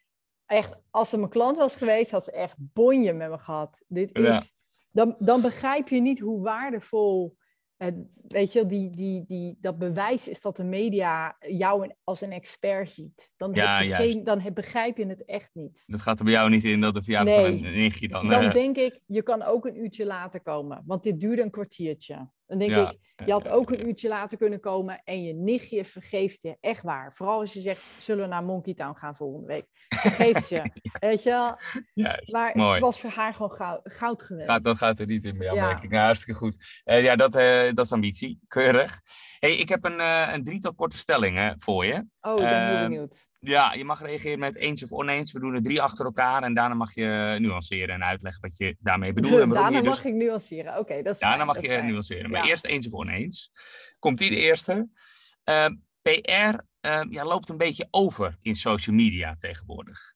echt, 0.47 0.75
als 0.89 1.09
ze 1.09 1.17
mijn 1.17 1.29
klant 1.29 1.57
was 1.57 1.75
geweest, 1.75 2.11
had 2.11 2.23
ze 2.23 2.31
echt 2.31 2.55
bonje 2.57 3.13
met 3.13 3.29
me 3.29 3.37
gehad. 3.37 3.83
Dit 3.87 4.15
is, 4.15 4.53
dan, 4.91 5.15
dan 5.19 5.41
begrijp 5.41 5.87
je 5.89 6.01
niet 6.01 6.19
hoe 6.19 6.41
waardevol, 6.41 7.37
uh, 7.77 7.87
weet 8.27 8.53
je, 8.53 8.65
die, 8.65 8.89
die, 8.89 9.23
die, 9.25 9.57
dat 9.59 9.77
bewijs 9.77 10.27
is 10.27 10.41
dat 10.41 10.57
de 10.57 10.63
media 10.63 11.35
jou 11.39 11.93
als 12.03 12.21
een 12.21 12.31
expert 12.31 12.91
ziet. 12.91 13.31
Dan, 13.35 13.55
heb 13.55 13.83
je 13.83 13.93
geen, 13.93 14.23
dan 14.23 14.39
heb, 14.39 14.55
begrijp 14.55 14.97
je 14.97 15.05
het 15.05 15.25
echt 15.25 15.49
niet. 15.53 15.83
Dat 15.85 16.01
gaat 16.01 16.19
er 16.19 16.25
bij 16.25 16.33
jou 16.33 16.49
niet 16.49 16.63
in 16.63 16.81
dat 16.81 16.93
de 16.93 17.03
verjaardag 17.03 17.35
nee, 17.35 17.65
een 17.65 17.77
nichtje 17.77 18.07
dan... 18.07 18.29
Dan 18.29 18.51
denk 18.51 18.77
ik, 18.77 18.99
je 19.05 19.23
kan 19.23 19.41
ook 19.41 19.65
een 19.65 19.79
uurtje 19.79 20.05
later 20.05 20.41
komen, 20.41 20.83
want 20.85 21.03
dit 21.03 21.19
duurde 21.19 21.41
een 21.41 21.51
kwartiertje. 21.51 22.29
Dan 22.47 22.57
denk 22.57 22.71
ik, 22.71 22.97
je 23.25 23.31
had 23.31 23.47
ook 23.47 23.71
een 23.71 23.87
uurtje 23.87 24.07
later 24.07 24.37
kunnen 24.37 24.59
komen 24.59 25.01
en 25.03 25.23
je 25.23 25.33
nichtje 25.33 25.85
vergeeft 25.85 26.41
je. 26.41 26.57
Echt 26.59 26.83
waar. 26.83 27.13
Vooral 27.13 27.39
als 27.39 27.53
je 27.53 27.61
zegt, 27.61 27.91
zullen 27.99 28.23
we 28.23 28.29
naar 28.29 28.43
Monkey 28.43 28.73
Town 28.73 28.97
gaan 28.97 29.15
volgende 29.15 29.47
week. 29.47 29.65
Vergeeft 29.87 30.49
je. 30.49 30.61
Weet 30.99 31.23
je 31.23 31.29
wel? 31.29 31.59
Juist, 31.93 32.31
maar 32.31 32.51
mooi. 32.55 32.71
het 32.71 32.79
was 32.79 32.99
voor 32.99 33.09
haar 33.09 33.33
gewoon 33.33 33.51
goud, 33.51 33.79
goud 33.83 34.21
geweest. 34.21 34.49
Gaat, 34.49 34.63
dat 34.63 34.77
gaat 34.77 34.99
er 34.99 35.05
niet 35.05 35.25
in 35.25 35.37
bij 35.37 35.45
jou, 35.45 35.57
ja. 35.57 35.65
merk 35.65 35.83
ik. 35.83 35.89
Nou, 35.89 36.05
hartstikke 36.05 36.39
goed. 36.39 36.81
Uh, 36.85 37.03
ja, 37.03 37.15
dat, 37.15 37.35
uh, 37.35 37.63
dat 37.63 37.85
is 37.85 37.91
ambitie. 37.91 38.39
Keurig. 38.47 39.01
hey, 39.39 39.57
ik 39.57 39.69
heb 39.69 39.85
een, 39.85 39.99
uh, 39.99 40.29
een 40.33 40.43
drietal 40.43 40.73
korte 40.73 40.97
stellingen 40.97 41.59
voor 41.59 41.85
je. 41.85 42.05
Oh, 42.21 42.33
ik 42.33 42.49
ben 42.49 42.65
heel 42.65 42.75
ehm, 42.75 42.89
benieuwd. 42.89 43.27
Ja, 43.47 43.73
je 43.73 43.83
mag 43.83 44.01
reageren 44.01 44.39
met 44.39 44.55
eens 44.55 44.83
of 44.83 44.91
oneens. 44.91 45.31
We 45.31 45.39
doen 45.39 45.53
er 45.53 45.61
drie 45.61 45.81
achter 45.81 46.05
elkaar 46.05 46.43
en 46.43 46.53
daarna 46.53 46.75
mag 46.75 46.93
je 46.93 47.35
nuanceren 47.39 47.95
en 47.95 48.03
uitleggen 48.03 48.41
wat 48.41 48.57
je 48.57 48.75
daarmee 48.79 49.13
bedoelt. 49.13 49.41
En 49.41 49.49
daarna 49.59 49.77
je 49.77 49.83
dus... 49.83 49.95
mag 49.95 50.05
ik 50.05 50.13
nuanceren, 50.13 50.71
oké. 50.71 50.79
Okay, 50.79 51.03
daarna 51.03 51.35
fijn, 51.35 51.45
mag 51.45 51.61
je 51.61 51.67
fijn. 51.67 51.85
nuanceren, 51.85 52.29
maar 52.29 52.43
ja. 52.43 52.49
eerst 52.49 52.65
eens 52.65 52.87
of 52.87 52.93
oneens. 52.93 53.51
Komt 53.99 54.17
die 54.17 54.29
de 54.29 54.35
eerste? 54.35 54.73
Uh, 54.73 55.63
ehm, 55.63 55.75
PR 56.01 56.59
uh, 56.81 57.03
ja, 57.09 57.25
loopt 57.25 57.49
een 57.49 57.57
beetje 57.57 57.87
over 57.91 58.37
in 58.41 58.55
social 58.55 58.95
media 58.95 59.35
tegenwoordig. 59.35 60.15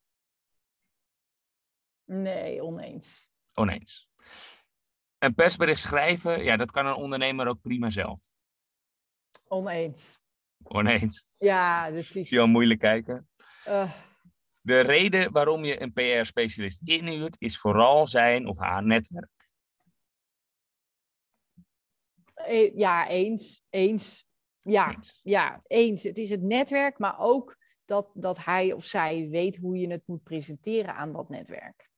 Nee, 2.06 2.64
oneens. 2.64 3.30
Oneens. 3.54 4.10
Een 5.18 5.34
persbericht 5.34 5.82
schrijven, 5.82 6.44
ja, 6.44 6.58
dat 6.58 6.72
kan 6.72 6.86
een 6.86 6.94
ondernemer 6.94 7.48
ook 7.48 7.62
prima 7.62 7.90
zelf. 7.90 8.22
Oneens. 9.48 10.21
Oneens. 10.78 11.26
Ja, 11.38 11.92
dat 11.92 12.16
is... 12.16 12.30
Heel 12.30 12.48
moeilijk 12.48 12.80
kijken. 12.80 13.30
Uh. 13.68 13.92
De 14.62 14.80
reden 14.80 15.32
waarom 15.32 15.66
je 15.66 15.82
een 15.82 15.94
PR-specialist 15.94 16.82
inhuurt, 16.88 17.36
is 17.40 17.58
vooral 17.58 18.08
zijn 18.08 18.48
of 18.48 18.58
haar 18.58 18.84
netwerk. 18.84 19.50
Eh, 22.34 22.76
ja, 22.76 23.08
eens. 23.08 23.64
Eens. 23.70 24.26
Ja, 24.60 24.94
eens. 24.94 25.20
ja, 25.24 25.62
eens. 25.68 26.04
Het 26.04 26.18
is 26.18 26.30
het 26.30 26.42
netwerk, 26.42 26.98
maar 26.98 27.20
ook 27.20 27.58
dat, 27.86 28.12
dat 28.14 28.46
hij 28.46 28.74
of 28.74 28.84
zij 28.84 29.28
weet 29.30 29.58
hoe 29.58 29.78
je 29.78 29.92
het 29.92 30.08
moet 30.08 30.24
presenteren 30.24 30.96
aan 30.96 31.14
dat 31.14 31.30
netwerk. 31.30 31.91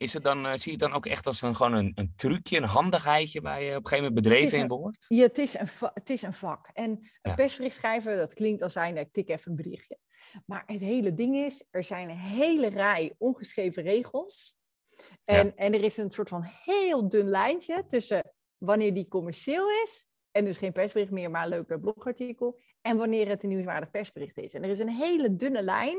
Is 0.00 0.12
het 0.12 0.22
dan, 0.22 0.46
uh, 0.46 0.52
zie 0.52 0.64
je 0.64 0.70
het 0.70 0.80
dan 0.80 0.92
ook 0.92 1.06
echt 1.06 1.26
als 1.26 1.42
een, 1.42 1.56
gewoon 1.56 1.72
een, 1.72 1.92
een 1.94 2.12
trucje, 2.16 2.56
een 2.56 2.64
handigheidje 2.64 3.40
waar 3.40 3.62
je 3.62 3.70
op 3.70 3.76
een 3.76 3.88
gegeven 3.88 4.04
moment 4.04 4.14
bedreven 4.14 4.58
in 4.58 4.68
wordt? 4.68 5.04
Ja, 5.08 5.22
het 5.22 5.38
is 5.38 5.58
een, 5.58 5.68
het 5.94 6.10
is 6.10 6.22
een 6.22 6.34
vak. 6.34 6.70
En 6.72 6.90
een 6.90 7.08
ja. 7.22 7.34
persbericht 7.34 7.74
schrijven, 7.74 8.16
dat 8.16 8.34
klinkt 8.34 8.62
als 8.62 8.72
zijn, 8.72 8.96
ik 8.96 9.12
tik 9.12 9.28
even 9.28 9.50
een 9.50 9.56
berichtje. 9.56 9.98
Maar 10.46 10.62
het 10.66 10.80
hele 10.80 11.14
ding 11.14 11.36
is, 11.36 11.64
er 11.70 11.84
zijn 11.84 12.08
een 12.08 12.18
hele 12.18 12.68
rij 12.68 13.14
ongeschreven 13.18 13.82
regels. 13.82 14.56
En, 15.24 15.46
ja. 15.46 15.52
en 15.54 15.74
er 15.74 15.84
is 15.84 15.96
een 15.96 16.10
soort 16.10 16.28
van 16.28 16.42
heel 16.64 17.08
dun 17.08 17.28
lijntje 17.28 17.84
tussen 17.86 18.32
wanneer 18.58 18.94
die 18.94 19.08
commercieel 19.08 19.70
is, 19.84 20.06
en 20.30 20.44
dus 20.44 20.58
geen 20.58 20.72
persbericht 20.72 21.10
meer, 21.10 21.30
maar 21.30 21.42
een 21.42 21.48
leuke 21.48 21.80
blogartikel, 21.80 22.60
en 22.80 22.96
wanneer 22.96 23.28
het 23.28 23.42
een 23.42 23.48
nieuwswaardig 23.48 23.90
persbericht 23.90 24.38
is. 24.38 24.54
En 24.54 24.62
er 24.62 24.70
is 24.70 24.78
een 24.78 24.96
hele 24.96 25.36
dunne 25.36 25.62
lijn 25.62 25.98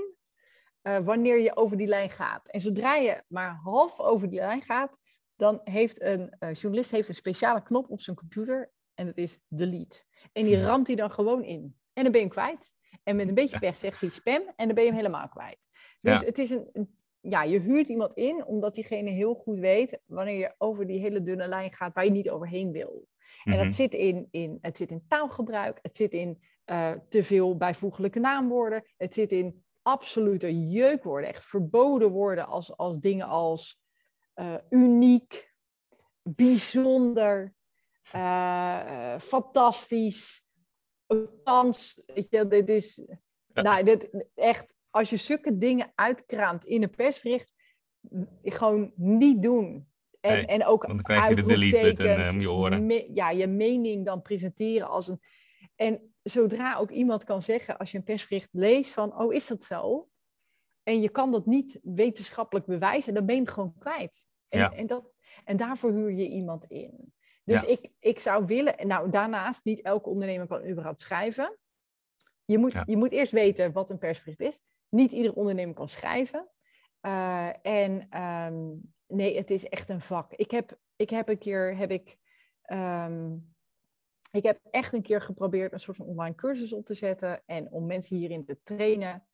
uh, 0.83 0.97
wanneer 0.97 1.39
je 1.39 1.55
over 1.55 1.77
die 1.77 1.87
lijn 1.87 2.09
gaat. 2.09 2.47
En 2.47 2.61
zodra 2.61 2.95
je 2.95 3.23
maar 3.27 3.59
half 3.63 3.99
over 3.99 4.29
die 4.29 4.39
lijn 4.39 4.61
gaat, 4.61 4.99
dan 5.35 5.61
heeft 5.63 6.01
een 6.01 6.35
uh, 6.39 6.53
journalist 6.53 6.91
heeft 6.91 7.07
een 7.07 7.15
speciale 7.15 7.63
knop 7.63 7.89
op 7.89 8.01
zijn 8.01 8.15
computer 8.15 8.71
en 8.93 9.05
dat 9.05 9.17
is 9.17 9.39
delete. 9.47 10.03
En 10.33 10.43
die 10.43 10.61
ramt 10.61 10.87
hij 10.87 10.95
dan 10.95 11.11
gewoon 11.11 11.43
in. 11.43 11.75
En 11.93 12.03
dan 12.03 12.11
ben 12.11 12.21
je 12.21 12.27
hem 12.27 12.35
kwijt. 12.35 12.73
En 13.03 13.15
met 13.15 13.27
een 13.27 13.33
beetje 13.33 13.59
pech 13.59 13.77
zegt 13.77 14.01
hij 14.01 14.09
spam 14.09 14.41
en 14.55 14.65
dan 14.65 14.75
ben 14.75 14.83
je 14.83 14.89
hem 14.89 14.97
helemaal 14.97 15.29
kwijt. 15.29 15.67
Dus 15.99 16.19
ja. 16.19 16.25
het 16.25 16.37
is 16.37 16.49
een, 16.49 16.69
een, 16.71 16.95
ja, 17.19 17.43
je 17.43 17.59
huurt 17.59 17.89
iemand 17.89 18.13
in 18.13 18.45
omdat 18.45 18.75
diegene 18.75 19.09
heel 19.09 19.35
goed 19.35 19.59
weet 19.59 19.99
wanneer 20.05 20.37
je 20.37 20.55
over 20.57 20.87
die 20.87 20.99
hele 20.99 21.21
dunne 21.21 21.47
lijn 21.47 21.73
gaat 21.73 21.93
waar 21.93 22.05
je 22.05 22.11
niet 22.11 22.29
overheen 22.29 22.71
wil. 22.71 23.07
En 23.43 23.51
dat 23.51 23.61
mhm. 23.61 23.71
zit 23.71 23.93
in, 23.93 24.27
in, 24.31 24.57
het 24.61 24.77
zit 24.77 24.91
in 24.91 25.05
taalgebruik, 25.07 25.79
het 25.81 25.95
zit 25.95 26.13
in 26.13 26.41
uh, 26.65 26.91
te 27.09 27.23
veel 27.23 27.57
bijvoeglijke 27.57 28.19
naamwoorden, 28.19 28.83
het 28.97 29.13
zit 29.13 29.31
in 29.31 29.63
absolute 29.81 30.69
jeukwoorden, 30.69 31.29
echt 31.29 31.45
verboden 31.45 32.11
worden 32.11 32.47
als, 32.47 32.77
als 32.77 32.99
dingen 32.99 33.27
als 33.27 33.79
uh, 34.35 34.55
uniek, 34.69 35.53
bijzonder, 36.23 37.55
uh, 38.15 39.19
fantastisch, 39.19 40.45
kans. 41.43 42.01
Weet 42.05 42.27
je, 42.29 42.47
dit 42.47 42.69
is, 42.69 43.09
nou, 43.53 43.83
dit, 43.83 44.27
echt, 44.35 44.73
als 44.89 45.09
je 45.09 45.17
zulke 45.17 45.57
dingen 45.57 45.91
uitkraamt 45.95 46.65
in 46.65 46.83
een 46.83 46.89
persbericht, 46.89 47.53
gewoon 48.43 48.91
niet 48.95 49.43
doen. 49.43 49.89
En, 50.19 50.47
en 50.47 50.65
ook 50.65 50.87
dan 50.87 51.01
krijg 51.01 51.27
je 51.27 51.35
de 51.35 51.43
delete-button 51.43 52.33
om 52.33 52.41
je 52.41 52.51
oren. 52.51 53.13
ja, 53.13 53.29
je 53.29 53.47
mening 53.47 54.05
dan 54.05 54.21
presenteren 54.21 54.87
als 54.87 55.07
een... 55.07 55.21
En 55.81 56.13
zodra 56.23 56.75
ook 56.75 56.91
iemand 56.91 57.23
kan 57.23 57.41
zeggen, 57.41 57.77
als 57.77 57.91
je 57.91 57.97
een 57.97 58.03
persbericht 58.03 58.49
leest 58.51 58.91
van, 58.91 59.19
oh, 59.19 59.33
is 59.33 59.47
dat 59.47 59.63
zo? 59.63 60.09
En 60.83 61.01
je 61.01 61.09
kan 61.09 61.31
dat 61.31 61.45
niet 61.45 61.79
wetenschappelijk 61.83 62.65
bewijzen, 62.65 63.13
dan 63.13 63.25
ben 63.25 63.35
je 63.35 63.41
hem 63.41 63.51
gewoon 63.51 63.75
kwijt. 63.79 64.25
En, 64.47 64.59
ja. 64.59 64.73
en, 64.73 64.87
dat, 64.87 65.11
en 65.43 65.57
daarvoor 65.57 65.91
huur 65.91 66.11
je 66.11 66.27
iemand 66.27 66.65
in. 66.65 67.13
Dus 67.43 67.63
ik, 67.63 67.91
ik 67.99 68.19
zou 68.19 68.45
willen, 68.45 68.87
nou 68.87 69.09
daarnaast, 69.09 69.65
niet 69.65 69.81
elke 69.81 70.09
ondernemer 70.09 70.47
kan 70.47 70.67
überhaupt 70.67 71.01
schrijven. 71.01 71.57
Je 72.45 72.57
moet, 72.57 72.75
je 72.85 72.97
moet 72.97 73.11
eerst 73.11 73.31
weten 73.31 73.71
wat 73.71 73.89
een 73.89 73.97
persbericht 73.97 74.39
is. 74.39 74.61
Niet 74.89 75.11
ieder 75.11 75.33
ondernemer 75.33 75.75
kan 75.75 75.89
schrijven. 75.89 76.49
Uh, 77.01 77.65
en 77.65 78.07
ehm, 78.09 78.75
nee, 79.07 79.37
het 79.37 79.51
is 79.51 79.65
echt 79.65 79.89
een 79.89 80.01
vak. 80.01 80.33
Ik 80.33 80.51
heb, 80.51 80.79
ik 80.95 81.09
heb 81.09 81.29
een 81.29 81.37
keer, 81.37 81.77
heb 81.77 81.91
ik, 81.91 82.17
um, 82.71 83.50
ik 84.31 84.43
heb 84.43 84.59
echt 84.71 84.93
een 84.93 85.01
keer 85.01 85.21
geprobeerd 85.21 85.73
een 85.73 85.79
soort 85.79 85.97
van 85.97 86.05
online 86.05 86.35
cursus 86.35 86.73
op 86.73 86.85
te 86.85 86.93
zetten 86.93 87.41
en 87.45 87.71
om 87.71 87.85
mensen 87.85 88.17
hierin 88.17 88.45
te 88.45 88.57
trainen. 88.63 89.27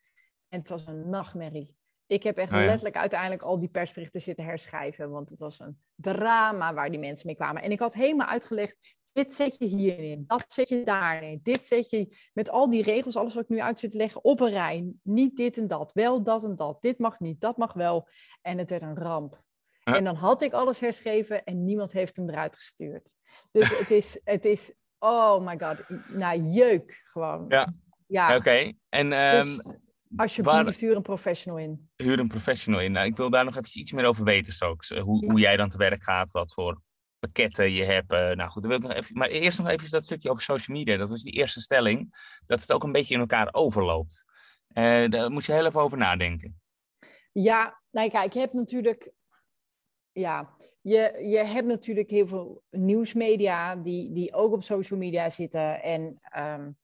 En 0.50 0.60
het 0.60 0.70
was 0.70 0.88
een 0.88 1.10
nachtmerrie. 1.10 1.76
Ik 2.06 2.24
heb 2.24 2.38
echt 2.38 2.52
oh 2.52 2.58
letterlijk 2.58 2.96
uiteindelijk 2.96 3.42
al 3.42 3.60
die 3.60 3.70
persberichten 3.70 4.22
zitten 4.22 4.46
herschrijven, 4.46 5.10
want 5.10 5.30
het 5.30 5.40
was 5.40 5.60
een 5.60 5.82
drama 5.96 6.74
waar 6.74 6.90
die 6.90 7.00
mensen 7.00 7.28
mee 7.28 7.36
kwamen. 7.36 7.62
En 7.62 7.72
ik 7.72 7.80
had 7.80 7.94
helemaal 7.94 8.28
uitgelegd, 8.28 8.96
dit 9.12 9.34
zet 9.34 9.58
je 9.58 9.66
hierin, 9.66 10.24
dat 10.28 10.46
zet 10.48 10.70
je 10.70 10.84
daarin, 10.84 11.40
dit 11.44 11.66
zet 11.66 11.90
je 11.90 12.30
met 12.34 12.50
al 12.50 12.70
die 12.70 12.84
regels, 12.84 13.16
alles 13.16 13.34
wat 13.34 13.44
ik 13.44 13.50
nu 13.50 13.62
uit 13.62 13.80
zit 13.80 13.92
te 13.92 13.98
leggen, 13.98 14.24
op 14.24 14.40
een 14.40 14.50
rij. 14.50 14.92
Niet 15.04 15.38
dit 15.38 15.58
en 15.58 15.68
dat, 15.68 15.92
wel 15.94 16.24
dat 16.24 16.44
en 16.44 16.56
dat, 16.56 16.82
dit 16.82 17.00
mag 17.00 17.20
niet, 17.20 17.42
dat 17.42 17.58
mag 17.58 17.74
wel. 17.74 18.08
En 18.42 18.58
het 18.58 18.70
werd 18.70 18.82
een 18.82 18.98
ramp. 18.98 19.46
En 19.84 20.04
dan 20.04 20.16
had 20.16 20.42
ik 20.42 20.54
alles 20.54 20.80
herschreven 20.80 21.44
en 21.44 21.66
niemand 21.66 21.92
heeft 21.92 22.16
hem 22.16 22.30
eruit 22.30 22.56
gestuurd. 22.56 23.16
Dus 23.52 23.80
het 23.80 23.92
is, 23.92 24.22
het 24.24 24.46
is 24.46 24.74
oh 25.00 25.46
my 25.46 25.60
god, 25.60 25.84
nou 26.08 26.42
jeuk 26.42 27.02
gewoon. 27.04 27.46
Ja, 27.48 27.74
ja. 28.08 28.36
oké. 28.36 28.74
En 28.90 29.12
um, 29.12 29.44
dus, 29.44 29.62
alsjeblieft, 30.16 30.64
waar... 30.64 30.74
huur 30.74 30.96
een 30.96 31.02
professional 31.02 31.60
in. 31.60 31.90
Huur 31.96 32.20
een 32.20 32.28
professional 32.28 32.82
in. 32.82 32.92
Nou, 32.92 33.06
ik 33.06 33.18
wil 33.18 33.30
daar 33.30 33.46
nog 33.46 33.58
even 33.58 33.80
iets 33.80 33.92
meer 33.92 34.06
over 34.06 34.24
weten 34.24 34.54
straks. 34.54 34.90
Hoe, 34.90 35.26
hoe 35.26 35.40
jij 35.40 35.58
dan 35.58 35.70
te 35.70 35.78
werk 35.78 36.04
gaat, 36.04 36.32
wat 36.32 36.54
voor 36.54 36.82
pakketten 37.20 37.72
je 37.72 37.86
hebt. 37.86 38.12
Uh, 38.12 38.32
nou 38.32 38.50
goed, 38.50 38.62
dan 38.62 38.72
wil 38.72 38.80
ik 38.80 38.88
nog 38.88 38.98
even. 38.98 39.18
Maar 39.18 39.28
eerst 39.30 39.60
nog 39.60 39.68
even 39.68 39.90
dat 39.90 40.04
stukje 40.04 40.30
over 40.30 40.44
social 40.44 40.78
media. 40.78 40.98
Dat 40.98 41.10
was 41.10 41.24
die 41.24 41.34
eerste 41.34 41.62
stelling. 41.62 42.16
Dat 42.46 42.62
het 42.62 42.74
ook 42.74 42.84
een 42.84 42.92
beetje 42.92 43.14
in 43.14 43.20
elkaar 43.20 43.50
overloopt. 43.52 44.26
Uh, 44.74 45.10
daar 45.10 45.32
moet 45.32 45.46
je 45.46 45.52
heel 45.52 45.66
even 45.66 45.82
over 45.82 45.98
nadenken. 45.98 46.62
Ja, 47.32 47.82
nou 47.92 48.10
kijk, 48.10 48.34
je 48.34 48.40
hebt 48.40 48.54
natuurlijk 48.54 49.12
ja, 50.18 50.56
je, 50.82 51.18
je 51.22 51.38
hebt 51.38 51.68
natuurlijk 51.68 52.10
heel 52.10 52.28
veel 52.28 52.64
nieuwsmedia 52.70 53.76
die, 53.76 54.14
die 54.14 54.34
ook 54.34 54.54
op 54.54 54.64
social 54.64 55.00
media 55.00 55.30
zitten. 55.30 55.82
En 55.84 56.20
um, 56.38 56.78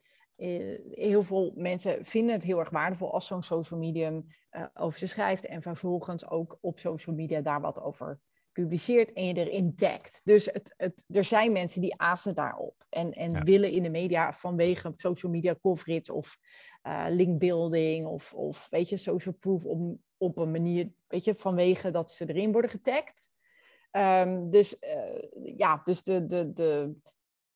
heel 0.92 1.24
veel 1.24 1.54
mensen 1.56 2.06
vinden 2.06 2.34
het 2.36 2.44
heel 2.44 2.60
erg 2.60 2.70
waardevol 2.70 3.14
als 3.14 3.28
zo'n 3.28 3.44
social 3.44 3.80
medium 3.80 4.26
uh, 4.52 4.66
over 4.74 5.00
ze 5.00 5.08
schrijft. 5.08 5.46
En 5.46 5.62
vervolgens 5.62 6.30
ook 6.30 6.58
op 6.62 6.80
social 6.80 7.16
media 7.16 7.42
daar 7.42 7.62
wat 7.62 7.82
over 7.82 8.20
publiceert 8.52 9.14
en 9.14 9.26
je 9.26 9.34
erin 9.34 9.76
tagt. 9.76 10.22
Dus 10.24 10.46
het, 10.46 10.74
het, 10.78 11.04
er 11.08 11.26
zijn 11.26 11.52
mensen 11.52 11.82
die 11.82 12.00
azen 12.00 12.36
daarop. 12.36 12.86
En, 12.90 13.12
en 13.12 13.44
willen 13.44 13.72
in 13.72 13.84
de 13.84 13.90
media 13.90 14.34
vanwege 14.34 14.92
social 14.96 15.32
media 15.32 15.56
coverage 15.62 16.14
of 16.14 16.38
uh, 16.88 17.06
linkbuilding 17.10 18.08
of, 18.08 18.34
of 18.34 18.68
weet 18.70 18.90
je, 18.90 18.98
social 18.98 19.34
proof 19.34 19.66
om, 19.66 20.02
op 20.24 20.38
een 20.38 20.52
manier, 20.52 20.92
weet 21.08 21.24
je, 21.24 21.36
vanwege 21.36 21.92
dat 21.92 22.12
ze 22.12 22.30
erin 22.30 22.52
worden 22.52 22.72
getagd. 22.72 23.32
Um, 23.92 24.50
dus 24.50 24.76
uh, 24.80 25.58
ja, 25.58 25.82
dus 25.86 26.04
de, 26.04 26.26
de, 26.26 26.54
de 26.54 26.96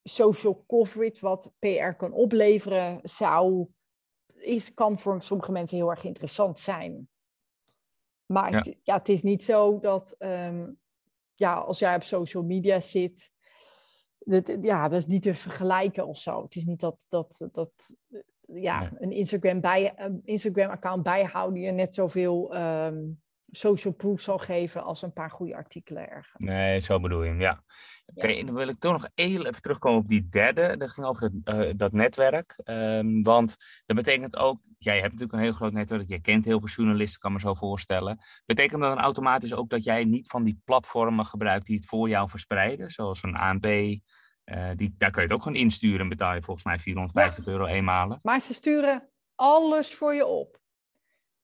social 0.03 0.63
coverage 0.67 1.19
wat 1.19 1.53
PR 1.59 1.91
kan 1.97 2.11
opleveren, 2.11 2.99
zou, 3.03 3.67
is, 4.33 4.73
kan 4.73 4.99
voor 4.99 5.21
sommige 5.21 5.51
mensen 5.51 5.77
heel 5.77 5.89
erg 5.89 6.03
interessant 6.03 6.59
zijn. 6.59 7.09
Maar 8.25 8.51
ja. 8.51 8.57
Het, 8.57 8.77
ja, 8.83 8.97
het 8.97 9.09
is 9.09 9.23
niet 9.23 9.43
zo 9.43 9.79
dat, 9.79 10.15
um, 10.19 10.79
ja, 11.33 11.53
als 11.53 11.79
jij 11.79 11.95
op 11.95 12.03
social 12.03 12.43
media 12.43 12.79
zit, 12.79 13.31
dat, 14.19 14.57
ja, 14.59 14.87
dat 14.87 14.99
is 14.99 15.07
niet 15.07 15.23
te 15.23 15.33
vergelijken 15.33 16.07
of 16.07 16.17
zo. 16.17 16.43
Het 16.43 16.55
is 16.55 16.65
niet 16.65 16.79
dat, 16.79 17.05
dat, 17.09 17.47
dat 17.51 17.91
ja, 18.53 18.91
een 18.99 19.11
Instagram, 19.11 19.61
bij, 19.61 19.93
een 19.95 20.21
Instagram 20.23 20.69
account 20.69 21.03
bijhouden 21.03 21.61
je 21.61 21.71
net 21.71 21.93
zoveel 21.93 22.55
um, 22.55 23.19
social 23.49 23.93
proof 23.93 24.21
zal 24.21 24.37
geven 24.37 24.83
als 24.83 25.01
een 25.01 25.13
paar 25.13 25.31
goede 25.31 25.55
artikelen 25.55 26.09
ergens. 26.09 26.35
Nee, 26.37 26.79
zo 26.79 26.99
bedoel 26.99 27.23
je 27.23 27.29
hem, 27.29 27.41
ja. 27.41 27.63
Oké, 28.05 28.43
dan 28.43 28.55
wil 28.55 28.67
ik 28.67 28.79
toch 28.79 28.91
nog 28.91 29.09
heel 29.15 29.45
even 29.45 29.61
terugkomen 29.61 29.99
op 29.99 30.07
die 30.07 30.27
derde. 30.29 30.77
Dat 30.77 30.89
ging 30.89 31.07
over 31.07 31.23
het, 31.23 31.55
uh, 31.55 31.73
dat 31.75 31.91
netwerk. 31.91 32.61
Um, 32.65 33.23
want 33.23 33.55
dat 33.85 33.95
betekent 33.95 34.35
ook, 34.35 34.59
jij 34.77 34.99
hebt 34.99 35.11
natuurlijk 35.11 35.33
een 35.33 35.43
heel 35.43 35.53
groot 35.53 35.73
netwerk, 35.73 36.07
je 36.07 36.21
kent 36.21 36.45
heel 36.45 36.59
veel 36.59 36.69
journalisten, 36.69 37.19
kan 37.19 37.33
me 37.33 37.39
zo 37.39 37.53
voorstellen. 37.53 38.17
Betekent 38.45 38.81
dat 38.81 38.95
dan 38.95 39.03
automatisch 39.03 39.53
ook 39.53 39.69
dat 39.69 39.83
jij 39.83 40.03
niet 40.03 40.27
van 40.27 40.43
die 40.43 40.61
platformen 40.63 41.25
gebruikt 41.25 41.65
die 41.65 41.75
het 41.75 41.85
voor 41.85 42.09
jou 42.09 42.29
verspreiden, 42.29 42.91
zoals 42.91 43.23
een 43.23 43.35
ANP, 43.35 43.65
uh, 44.51 44.69
die, 44.75 44.95
daar 44.97 45.11
kun 45.11 45.21
je 45.21 45.27
het 45.27 45.37
ook 45.37 45.43
gewoon 45.43 45.57
insturen 45.57 45.99
en 45.99 46.09
betaal 46.09 46.33
je 46.33 46.41
volgens 46.41 46.65
mij 46.65 46.79
450 46.79 47.47
euro 47.47 47.65
eenmalig. 47.65 48.23
Maar 48.23 48.41
ze 48.41 48.53
sturen 48.53 49.09
alles 49.35 49.95
voor 49.95 50.13
je 50.13 50.25
op. 50.25 50.59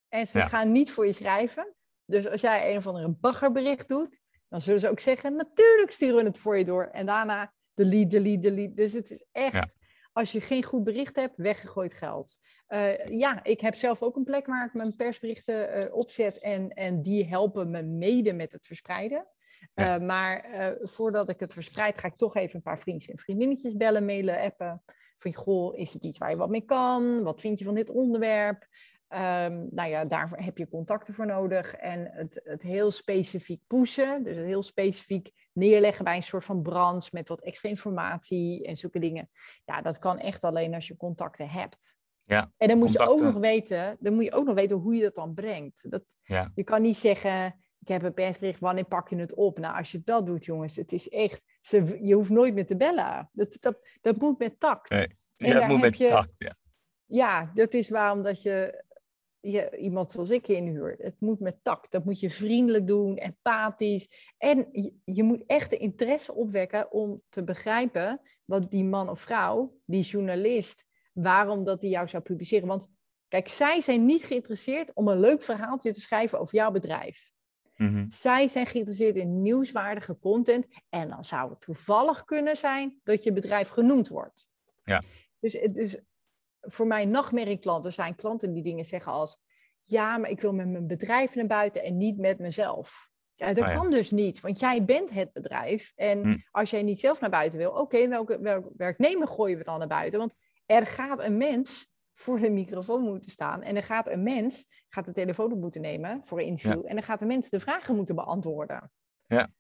En 0.10 0.28
ze 0.28 0.42
gaan 0.42 0.72
niet 0.72 0.92
voor 0.92 1.06
je 1.06 1.14
schrijven. 1.14 1.74
Dus 2.06 2.28
als 2.28 2.42
jij 2.42 2.72
een 2.72 2.78
of 2.78 2.88
andere 2.88 3.10
baggerbericht 3.10 3.88
doet, 3.88 4.20
dan 4.50 4.62
zullen 4.62 4.80
ze 4.80 4.90
ook 4.90 5.00
zeggen, 5.00 5.36
natuurlijk 5.36 5.92
sturen 5.92 6.16
we 6.16 6.24
het 6.24 6.38
voor 6.38 6.58
je 6.58 6.66
door. 6.66 6.84
En 6.84 7.06
daarna 7.06 7.54
delete, 7.74 8.08
delete, 8.08 8.40
delete. 8.40 8.74
Dus 8.74 8.94
het 8.94 9.12
is 9.12 9.26
echt, 9.32 9.76
als 10.12 10.32
je 10.32 10.42
geen 10.42 10.64
goed 10.64 10.84
bericht 10.84 11.16
hebt, 11.16 11.38
weggegooid 11.38 11.94
geld. 11.94 12.38
Uh, 12.68 13.08
ja, 13.08 13.44
ik 13.44 13.62
heb 13.62 13.76
zelf 13.76 14.02
ook 14.02 14.16
een 14.16 14.24
plek 14.24 14.46
waar 14.46 14.66
ik 14.66 14.74
mijn 14.74 14.96
persberichten 14.96 15.84
uh, 15.84 15.96
opzet 15.96 16.40
en, 16.40 16.70
en 16.70 17.02
die 17.02 17.26
helpen 17.26 17.70
me 17.70 17.82
mede 17.82 18.34
met 18.34 18.52
het 18.52 18.66
verspreiden. 18.66 19.28
Uh, 19.76 19.98
maar 19.98 20.46
voordat 20.82 21.30
ik 21.30 21.40
het 21.40 21.54
verspreid, 21.54 22.00
ga 22.00 22.08
ik 22.08 22.16
toch 22.16 22.36
even 22.36 22.56
een 22.56 22.62
paar 22.62 22.80
vriendjes 22.80 23.12
en 23.12 23.20
vriendinnetjes 23.20 23.76
bellen, 23.76 24.06
mailen, 24.06 24.40
appen. 24.40 24.84
Van, 25.18 25.34
goh, 25.34 25.78
is 25.78 25.94
het 25.94 26.04
iets 26.04 26.18
waar 26.18 26.30
je 26.30 26.38
wat 26.38 26.50
mee 26.50 26.66
kan? 26.66 27.24
Wat 27.24 27.42
vind 27.42 27.60
je 27.60 27.66
van 27.66 27.76
dit 27.76 27.90
onderwerp? 27.90 28.68
Um, 29.10 29.68
nou 29.72 29.90
ja, 29.90 30.06
daarvoor 30.06 30.38
heb 30.38 30.58
je 30.58 30.70
contacten 30.70 31.14
voor 31.14 31.26
nodig. 31.26 31.76
En 31.76 32.10
het, 32.12 32.42
het 32.44 32.62
heel 32.62 32.92
specifiek 32.92 33.62
pushen, 33.68 34.24
dus 34.24 34.36
het 34.36 34.46
heel 34.46 34.64
specifiek 34.64 35.32
neerleggen 35.52 36.04
bij 36.04 36.16
een 36.16 36.24
soort 36.24 36.46
van 36.46 36.62
branche 36.62 37.10
met 37.12 37.28
wat 37.28 37.42
extra 37.42 37.70
informatie 37.70 38.66
en 38.66 38.78
zulke 38.78 39.00
dingen. 39.00 39.30
Ja, 39.66 39.82
dat 39.82 40.00
kan 40.00 40.20
echt 40.20 40.44
alleen 40.44 40.74
als 40.74 40.88
je 40.88 40.98
contacten 40.98 41.50
hebt. 41.50 41.96
Ja, 42.24 42.50
en 42.58 42.68
dan 42.68 42.78
moet 42.78 42.92
je 42.92 43.08
ook 43.08 43.22
nog 43.22 43.34
weten, 43.34 43.98
dan 44.00 44.14
moet 44.14 44.24
je 44.24 44.34
ook 44.34 44.46
nog 44.46 44.56
weten 44.56 44.78
hoe 44.78 44.96
je 44.96 45.02
dat 45.02 45.16
dan 45.16 45.34
brengt. 45.34 45.92
Dat, 45.92 46.04
ja. 46.24 46.52
Je 46.56 46.64
kan 46.64 46.82
niet 46.82 46.98
zeggen, 46.98 47.63
ik 47.84 47.90
heb 47.90 48.04
een 48.04 48.14
persbericht, 48.14 48.60
wanneer 48.60 48.86
pak 48.86 49.10
je 49.10 49.16
het 49.16 49.34
op? 49.34 49.60
Nou, 49.60 49.78
als 49.78 49.92
je 49.92 50.02
dat 50.04 50.26
doet, 50.26 50.46
jongens, 50.46 50.76
het 50.76 50.92
is 50.92 51.10
echt, 51.10 51.46
ze, 51.62 51.98
je 52.02 52.14
hoeft 52.14 52.30
nooit 52.30 52.54
meer 52.54 52.66
te 52.66 52.78
bellen. 52.78 53.30
Dat, 53.32 53.58
dat, 53.60 53.78
dat 54.02 54.18
moet 54.18 54.40
met 54.40 54.60
tact. 54.60 54.90
Nee. 54.90 55.08
Ja, 55.36 55.54
dat 55.54 55.68
moet 55.68 55.82
met 55.82 55.98
je, 55.98 56.08
tact, 56.08 56.34
ja. 56.38 56.56
Ja, 57.06 57.52
dat 57.54 57.74
is 57.74 57.90
waarom 57.90 58.24
dat 58.24 58.42
je 58.42 58.84
je, 59.40 59.78
iemand 59.78 60.12
zoals 60.12 60.30
ik 60.30 60.48
inhuurt. 60.48 61.02
Het 61.02 61.16
moet 61.20 61.40
met 61.40 61.64
tact. 61.64 61.92
Dat 61.92 62.06
moet 62.06 62.20
je 62.20 62.30
vriendelijk 62.30 62.88
doen, 62.88 63.18
empathisch. 63.18 64.34
En 64.38 64.68
je, 64.72 64.94
je, 65.04 65.24
moet 65.24 65.44
echt 65.46 65.70
de 65.70 65.78
interesse 65.78 66.34
opwekken 66.34 66.92
om 66.92 67.22
te 67.30 67.44
begrijpen 67.44 68.22
wat 68.46 68.72
die 68.72 68.84
man 68.84 69.10
of 69.10 69.22
vrouw, 69.22 69.78
die 69.86 70.04
journalist, 70.04 70.86
waarom 71.14 71.64
dat 71.64 71.82
die 71.82 71.90
jou 71.90 72.08
zou 72.08 72.24
publiceren. 72.24 72.68
Want 72.68 72.88
kijk, 73.28 73.48
zij 73.48 73.82
zijn 73.82 74.06
niet 74.06 74.26
geïnteresseerd 74.26 74.94
om 74.94 75.08
een 75.08 75.20
leuk 75.20 75.42
verhaaltje 75.42 75.94
te 75.94 76.02
schrijven 76.02 76.40
over 76.40 76.56
jouw 76.56 76.72
bedrijf. 76.72 77.33
Mhm. 77.76 78.10
Zij 78.10 78.48
zijn 78.48 78.66
geïnteresseerd 78.66 79.16
in 79.16 79.42
nieuwswaardige 79.42 80.18
content. 80.20 80.68
En 80.90 81.10
dan 81.10 81.26
zou 81.26 81.50
het 81.50 81.62
toevallig 81.62 82.24
kunnen 82.24 82.58
zijn 82.58 83.00
dat 83.04 83.24
je 83.24 83.34
bedrijf 83.34 83.70
genoemd 83.70 84.08
wordt. 84.08 84.48
Ja. 84.84 85.02
Dus, 85.40 85.60
dus 85.72 86.00
voor 86.62 86.88
mijn 86.88 87.10
nachtmerrieklanten 87.10 87.94
zijn 87.94 88.16
klanten 88.16 88.54
die 88.54 88.64
dingen 88.64 88.86
zeggen 88.86 89.12
als... 89.12 89.38
Ja, 89.86 90.18
maar 90.18 90.30
ik 90.30 90.42
wil 90.42 90.54
met 90.54 90.70
mijn 90.70 90.88
bedrijf 90.88 91.36
naar 91.36 91.48
buiten 91.48 91.84
en 91.84 91.98
niet 91.98 92.18
met 92.18 92.40
mezelf. 92.40 93.12
Ja, 93.36 93.54
dat 93.54 93.68
oh 93.68 93.74
kan 93.74 93.92
dus 93.92 94.12
niet, 94.12 94.40
want 94.40 94.60
jij 94.60 94.86
bent 94.86 95.10
het 95.10 95.32
bedrijf. 95.32 95.92
En 95.96 96.22
hm. 96.22 96.38
als 96.52 96.70
jij 96.70 96.84
niet 96.84 97.00
zelf 97.00 97.20
naar 97.20 97.30
buiten 97.30 97.60
wil, 97.60 97.72
oké, 97.72 98.08
welke, 98.08 98.40
welke 98.40 98.72
werknemer 98.78 99.28
gooien 99.28 99.58
we 99.58 99.64
dan 99.64 99.80
naar 99.80 99.88
buiten? 99.88 100.20
Want 100.20 100.36
er 100.66 100.86
gaat 100.86 101.20
een 101.20 101.38
mens 101.38 101.93
voor 102.14 102.40
de 102.40 102.50
microfoon 102.50 103.02
moeten 103.02 103.32
staan. 103.32 103.62
En 103.62 103.76
er 103.76 103.84
gaat 103.84 104.08
een 104.08 104.24
mens, 104.24 104.84
gaat 104.88 105.06
de 105.06 105.12
telefoon 105.12 105.52
op 105.52 105.60
moeten 105.60 105.82
nemen 105.82 106.24
voor 106.24 106.40
een 106.40 106.46
interview. 106.46 106.86
En 106.86 106.96
dan 106.96 107.04
gaat 107.04 107.22
een 107.22 107.28
mens 107.28 107.50
de 107.50 107.60
vragen 107.60 107.96
moeten 107.96 108.16
beantwoorden. 108.16 108.92
Ja. 109.28 109.52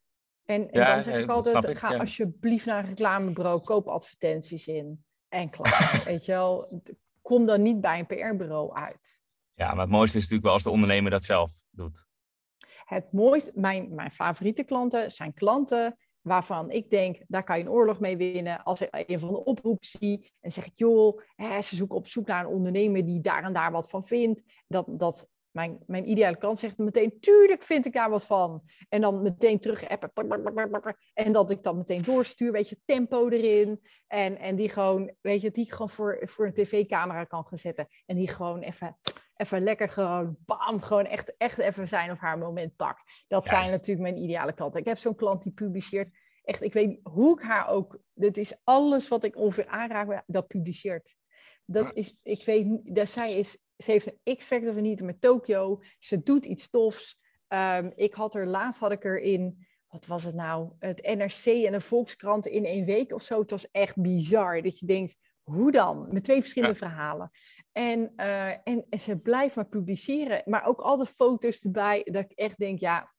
En, 0.46 0.72
en 0.72 0.86
dan 0.86 1.04
zeg 1.04 1.24
ik 1.24 1.30
altijd, 1.30 1.78
ga 1.78 1.98
alsjeblieft 1.98 2.66
naar 2.66 2.84
een 2.84 2.89
reclamebureau, 2.89 3.62
koop 3.62 3.88
advertenties 3.88 4.68
in 4.68 5.04
en 5.30 5.50
klaar. 5.50 6.02
Weet 6.06 6.26
je 6.26 6.32
wel, 6.32 6.82
kom 7.22 7.46
dan 7.46 7.62
niet 7.62 7.82
bij 7.82 8.00
een 8.00 8.06
PR-bureau 8.06 8.74
uit. 8.74 9.22
Ja, 9.54 9.74
maar 9.74 9.84
het 9.84 9.92
mooiste 9.92 10.18
is 10.18 10.24
natuurlijk 10.24 10.44
wel 10.44 10.54
als 10.54 10.63
de 10.63 10.70
ondernemer 10.70 11.12
dat 11.12 11.24
zelf 11.24 11.52
doet. 11.72 12.06
Het 12.86 13.12
mooiste, 13.12 13.52
mijn, 13.56 13.96
mijn 13.96 14.12
favoriete 14.12 14.63
klanten 14.63 15.12
zijn 15.12 15.34
klanten 15.34 15.98
waarvan 16.24 16.72
ik 16.72 16.90
denk, 16.90 17.22
daar 17.28 17.44
kan 17.44 17.58
je 17.58 17.64
een 17.64 17.70
oorlog 17.70 18.00
mee 18.00 18.18
winnen. 18.18 18.64
Als 18.64 18.82
ik 18.82 19.04
een 19.08 19.20
van 19.20 19.30
de 19.30 19.44
oproep 19.44 19.86
zie 19.86 20.34
en 20.42 20.52
zeg 20.52 20.66
ik, 20.66 20.76
joh, 20.76 21.22
hè, 21.36 21.62
ze 21.62 21.76
zoeken 21.76 21.98
op 21.98 22.08
zoek 22.08 22.28
naar 22.28 22.46
een 22.46 22.52
ondernemer 22.52 23.06
die 23.06 23.22
daar 23.22 23.44
en 23.44 23.54
daar 23.54 23.72
wat 23.72 23.90
van 23.90 24.04
vindt. 24.04 24.44
Dat, 24.68 24.86
dat 24.88 25.28
mijn, 25.54 25.80
mijn 25.88 26.10
ideale 26.10 26.38
klant 26.38 26.60
zegt 26.60 26.78
meteen, 26.78 27.20
tuurlijk 27.20 27.64
vind 27.64 27.86
ik 27.86 27.94
daar 27.94 28.10
wat 28.10 28.26
van. 28.26 28.64
En 28.90 29.02
dan 29.02 29.22
meteen 29.22 29.60
terug 29.60 29.90
appen. 29.90 30.12
En 31.14 31.32
dat 31.32 31.52
ik 31.52 31.64
dat 31.64 31.76
meteen 31.76 32.02
doorstuur, 32.02 32.52
weet 32.52 32.70
je, 32.70 32.80
tempo 32.86 33.30
erin. 33.30 33.82
En, 34.08 34.38
en 34.38 34.56
die 34.56 34.70
gewoon, 34.70 35.14
weet 35.22 35.42
je, 35.42 35.52
die 35.52 35.66
ik 35.66 35.72
gewoon 35.72 35.90
voor, 35.90 36.22
voor 36.22 36.46
een 36.46 36.54
tv-camera 36.54 37.24
kan 37.24 37.46
gaan 37.46 37.58
zetten. 37.58 37.88
En 38.06 38.16
die 38.16 38.28
gewoon 38.28 38.60
even, 38.60 38.98
even 39.36 39.63
lekker 39.63 39.89
gewoon, 39.89 40.38
bam, 40.46 40.82
gewoon 40.82 41.06
echt, 41.06 41.38
echt 41.38 41.58
even 41.58 41.88
zijn 41.88 42.12
of 42.12 42.19
haar 42.19 42.38
moment 42.38 42.76
pakt. 42.76 43.24
Dat 43.28 43.46
zijn 43.46 43.69
natuurlijk 43.69 44.00
mijn 44.00 44.24
ideale 44.24 44.54
klanten. 44.54 44.80
Ik 44.80 44.88
heb 44.88 44.98
zo'n 44.98 45.15
klant 45.15 45.43
die 45.43 45.52
publiceert, 45.52 46.12
echt, 46.43 46.62
ik 46.62 46.74
weet 46.74 46.88
niet 46.88 47.00
hoe 47.04 47.39
ik 47.39 47.46
haar 47.46 47.67
ook, 47.67 48.00
dit 48.13 48.38
is 48.38 48.54
alles 48.63 49.08
wat 49.08 49.24
ik 49.24 49.36
ongeveer 49.36 49.67
aanraak, 49.67 50.24
dat 50.26 50.48
publiceert. 50.48 51.15
Dat 51.65 51.93
is, 51.93 52.19
ik 52.24 52.46
weet, 52.46 52.96
dat 52.96 53.10
zij 53.10 53.34
is 53.34 53.58
ze 53.84 53.91
heeft 53.91 54.13
een 54.24 54.36
X-Factor 54.36 54.82
niet 54.82 55.02
met 55.02 55.22
Tokyo. 55.22 55.82
Ze 55.98 56.24
doet 56.24 56.46
iets 56.46 56.69
tofs. 56.69 57.19
Um, 57.48 57.91
ik 57.96 58.13
had 58.13 58.36
er 58.36 58.48
laatst 58.48 58.80
had 58.80 58.91
ik 58.91 59.06
er 59.06 59.19
in, 59.19 59.67
wat 59.88 60.06
was 60.06 60.24
het 60.24 60.36
nou? 60.36 60.72
Het 60.80 61.02
NRC 61.15 61.65
en 61.65 61.72
de 61.72 61.82
Volkskrant 61.82 62.46
in 62.46 62.65
één 62.65 62.86
week 62.86 63.13
of 63.13 63.22
zo. 63.22 63.39
Het 63.39 63.50
was 63.50 63.72
echt 63.72 64.02
bizar. 64.02 64.62
Dat 64.62 64.80
je 64.80 64.86
denkt, 64.86 65.15
hoe 65.44 65.72
dan? 65.72 66.08
Met 66.12 66.24
twee 66.24 66.42
verschillende 66.42 66.76
verhalen. 66.76 67.32
En, 67.72 68.12
uh, 68.16 68.50
en, 68.50 68.86
en, 68.90 69.00
ze 69.00 69.18
blijft 69.18 69.56
maar 69.56 69.68
publiceren. 69.68 70.42
Maar 70.46 70.66
ook 70.66 70.80
altijd 70.80 71.10
foto's 71.10 71.60
erbij. 71.60 72.08
Dat 72.12 72.24
ik 72.24 72.32
echt 72.32 72.58
denk, 72.58 72.80
ja, 72.80 73.14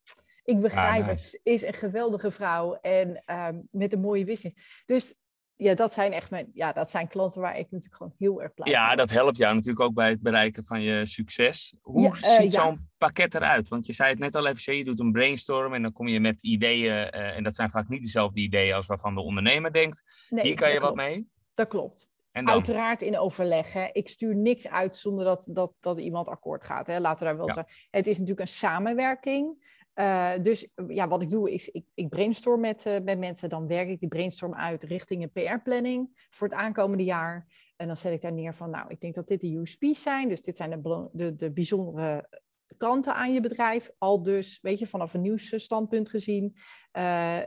ik 0.44 0.60
begrijp 0.60 1.06
het. 1.06 1.22
Ze 1.22 1.40
is 1.42 1.62
een 1.62 1.74
geweldige 1.74 2.30
vrouw. 2.30 2.74
En 2.74 3.22
um, 3.26 3.68
met 3.70 3.92
een 3.92 4.00
mooie 4.00 4.24
business. 4.24 4.82
Dus 4.86 5.14
ja, 5.56 5.74
dat 5.74 5.94
zijn 5.94 6.12
echt 6.12 6.30
mijn, 6.30 6.50
ja, 6.54 6.72
dat 6.72 6.90
zijn 6.90 7.08
klanten 7.08 7.40
waar 7.40 7.58
ik 7.58 7.70
natuurlijk 7.70 7.96
gewoon 7.96 8.14
heel 8.18 8.42
erg 8.42 8.54
blij 8.54 8.72
Ja, 8.72 8.94
dat 8.94 9.10
helpt 9.10 9.36
jou 9.36 9.54
natuurlijk 9.54 9.84
ook 9.84 9.94
bij 9.94 10.08
het 10.08 10.20
bereiken 10.20 10.64
van 10.64 10.82
je 10.82 11.06
succes. 11.06 11.74
Hoe 11.80 12.18
eh, 12.20 12.30
ziet 12.30 12.52
zo'n 12.52 12.88
pakket 12.98 13.34
eruit? 13.34 13.68
Want 13.68 13.86
je 13.86 13.92
zei 13.92 14.10
het 14.10 14.18
net 14.18 14.34
al 14.34 14.46
even, 14.46 14.76
je 14.76 14.84
doet 14.84 15.00
een 15.00 15.12
brainstorm 15.12 15.74
en 15.74 15.82
dan 15.82 15.92
kom 15.92 16.08
je 16.08 16.20
met 16.20 16.42
ideeën. 16.42 16.92
Uh, 16.92 17.36
en 17.36 17.42
dat 17.42 17.54
zijn 17.54 17.70
vaak 17.70 17.88
niet 17.88 18.02
dezelfde 18.02 18.40
ideeën 18.40 18.74
als 18.74 18.86
waarvan 18.86 19.14
de 19.14 19.20
ondernemer 19.20 19.72
denkt. 19.72 20.02
Nee, 20.28 20.44
Hier 20.44 20.54
kan 20.54 20.72
je 20.72 20.80
wat 20.80 20.94
mee? 20.94 21.28
Dat 21.54 21.68
klopt. 21.68 22.08
En 22.34 22.44
dan? 22.44 22.54
Uiteraard 22.54 23.02
in 23.02 23.18
overleg. 23.18 23.72
Hè. 23.72 23.88
Ik 23.92 24.08
stuur 24.08 24.36
niks 24.36 24.68
uit 24.68 24.96
zonder 24.96 25.24
dat, 25.24 25.48
dat, 25.50 25.72
dat 25.80 25.98
iemand 25.98 26.28
akkoord 26.28 26.64
gaat. 26.64 26.86
Hè. 26.86 26.98
Laten 27.00 27.18
we 27.18 27.24
daar 27.24 27.36
wel 27.36 27.46
ja. 27.46 27.52
zeggen. 27.52 27.74
Het 27.90 28.06
is 28.06 28.12
natuurlijk 28.12 28.40
een 28.40 28.54
samenwerking. 28.54 29.72
Uh, 29.94 30.32
dus 30.42 30.68
ja, 30.88 31.08
wat 31.08 31.22
ik 31.22 31.30
doe 31.30 31.52
is, 31.52 31.68
ik, 31.68 31.84
ik 31.94 32.08
brainstorm 32.08 32.60
met, 32.60 32.86
uh, 32.86 33.00
met 33.00 33.18
mensen. 33.18 33.48
Dan 33.48 33.66
werk 33.66 33.88
ik 33.88 34.00
die 34.00 34.08
brainstorm 34.08 34.54
uit 34.54 34.84
richting 34.84 35.22
een 35.22 35.32
PR-planning 35.32 36.26
voor 36.30 36.48
het 36.48 36.56
aankomende 36.56 37.04
jaar. 37.04 37.46
En 37.76 37.86
dan 37.86 37.96
zet 37.96 38.12
ik 38.12 38.20
daar 38.20 38.32
neer 38.32 38.54
van, 38.54 38.70
nou, 38.70 38.88
ik 38.88 39.00
denk 39.00 39.14
dat 39.14 39.28
dit 39.28 39.40
de 39.40 39.56
USP's 39.56 40.02
zijn. 40.02 40.28
Dus 40.28 40.42
dit 40.42 40.56
zijn 40.56 40.70
de, 40.70 41.08
de, 41.12 41.34
de 41.34 41.52
bijzondere 41.52 42.28
kanten 42.76 43.14
aan 43.14 43.32
je 43.32 43.40
bedrijf. 43.40 43.90
Al 43.98 44.22
dus, 44.22 44.58
weet 44.62 44.78
je, 44.78 44.86
vanaf 44.86 45.14
een 45.14 45.20
nieuwsstandpunt 45.20 46.08
gezien. 46.08 46.56
Uh, 46.92 47.38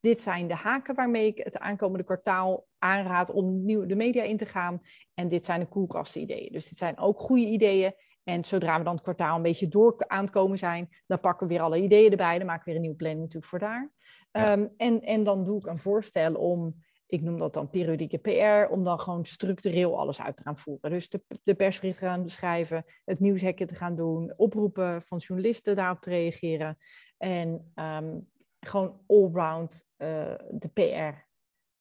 dit 0.00 0.20
zijn 0.20 0.48
de 0.48 0.54
haken 0.54 0.94
waarmee 0.94 1.26
ik 1.26 1.44
het 1.44 1.58
aankomende 1.58 2.04
kwartaal 2.04 2.66
aanraad 2.78 3.30
om 3.30 3.64
nieuw 3.64 3.86
de 3.86 3.96
media 3.96 4.22
in 4.22 4.36
te 4.36 4.46
gaan. 4.46 4.80
En 5.14 5.28
dit 5.28 5.44
zijn 5.44 5.60
de 5.60 5.66
koelkasten-ideeën. 5.66 6.52
Dus 6.52 6.68
dit 6.68 6.78
zijn 6.78 6.98
ook 6.98 7.20
goede 7.20 7.46
ideeën. 7.46 7.94
En 8.24 8.44
zodra 8.44 8.78
we 8.78 8.84
dan 8.84 8.94
het 8.94 9.02
kwartaal 9.02 9.36
een 9.36 9.42
beetje 9.42 9.68
door 9.68 9.94
aan 10.06 10.24
het 10.24 10.32
komen 10.32 10.58
zijn, 10.58 10.88
dan 11.06 11.20
pakken 11.20 11.46
we 11.46 11.52
weer 11.52 11.62
alle 11.62 11.82
ideeën 11.82 12.10
erbij. 12.10 12.38
Dan 12.38 12.46
maken 12.46 12.64
we 12.64 12.70
weer 12.70 12.74
een 12.74 12.80
nieuwe 12.80 12.96
planning 12.96 13.20
natuurlijk 13.20 13.50
voor 13.50 13.58
daar. 13.58 13.92
Ehm, 14.30 14.66
en, 14.76 15.00
en 15.00 15.22
dan 15.22 15.44
doe 15.44 15.56
ik 15.56 15.66
een 15.66 15.78
voorstel 15.78 16.34
om, 16.34 16.74
ik 17.12 17.22
noem 17.22 17.38
dat 17.38 17.54
dan 17.54 17.70
periodieke 17.70 18.18
PR, 18.18 18.72
om 18.72 18.84
dan 18.84 19.00
gewoon 19.00 19.24
structureel 19.24 19.98
alles 19.98 20.20
uit 20.20 20.36
te 20.36 20.42
gaan 20.42 20.58
voeren. 20.58 20.90
Dus 20.90 21.08
de, 21.08 21.22
de 21.42 21.54
persbericht 21.54 21.98
te 21.98 22.04
gaan 22.04 22.30
schrijven, 22.30 22.84
het 23.04 23.20
nieuwshekje 23.20 23.66
te 23.66 23.74
gaan 23.74 23.96
doen, 23.96 24.32
oproepen 24.36 25.02
van 25.02 25.18
journalisten 25.18 25.76
daarop 25.76 26.00
te 26.00 26.10
reageren. 26.10 26.78
En 27.18 27.72
um, 27.74 28.30
gewoon 28.60 29.00
allround 29.06 29.88
uh, 29.98 30.34
de 30.50 30.68
PR 30.72 30.80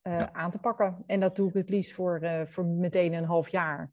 uh, 0.10 0.24
aan 0.32 0.52
te 0.52 0.60
pakken. 0.60 1.04
En 1.06 1.20
dat 1.20 1.36
doe 1.36 1.48
ik 1.48 1.54
het 1.54 1.70
liefst 1.70 1.94
voor, 1.94 2.20
uh, 2.24 2.46
voor 2.46 2.66
meteen 2.66 3.14
een 3.14 3.24
half 3.24 3.50
jaar. 3.50 3.92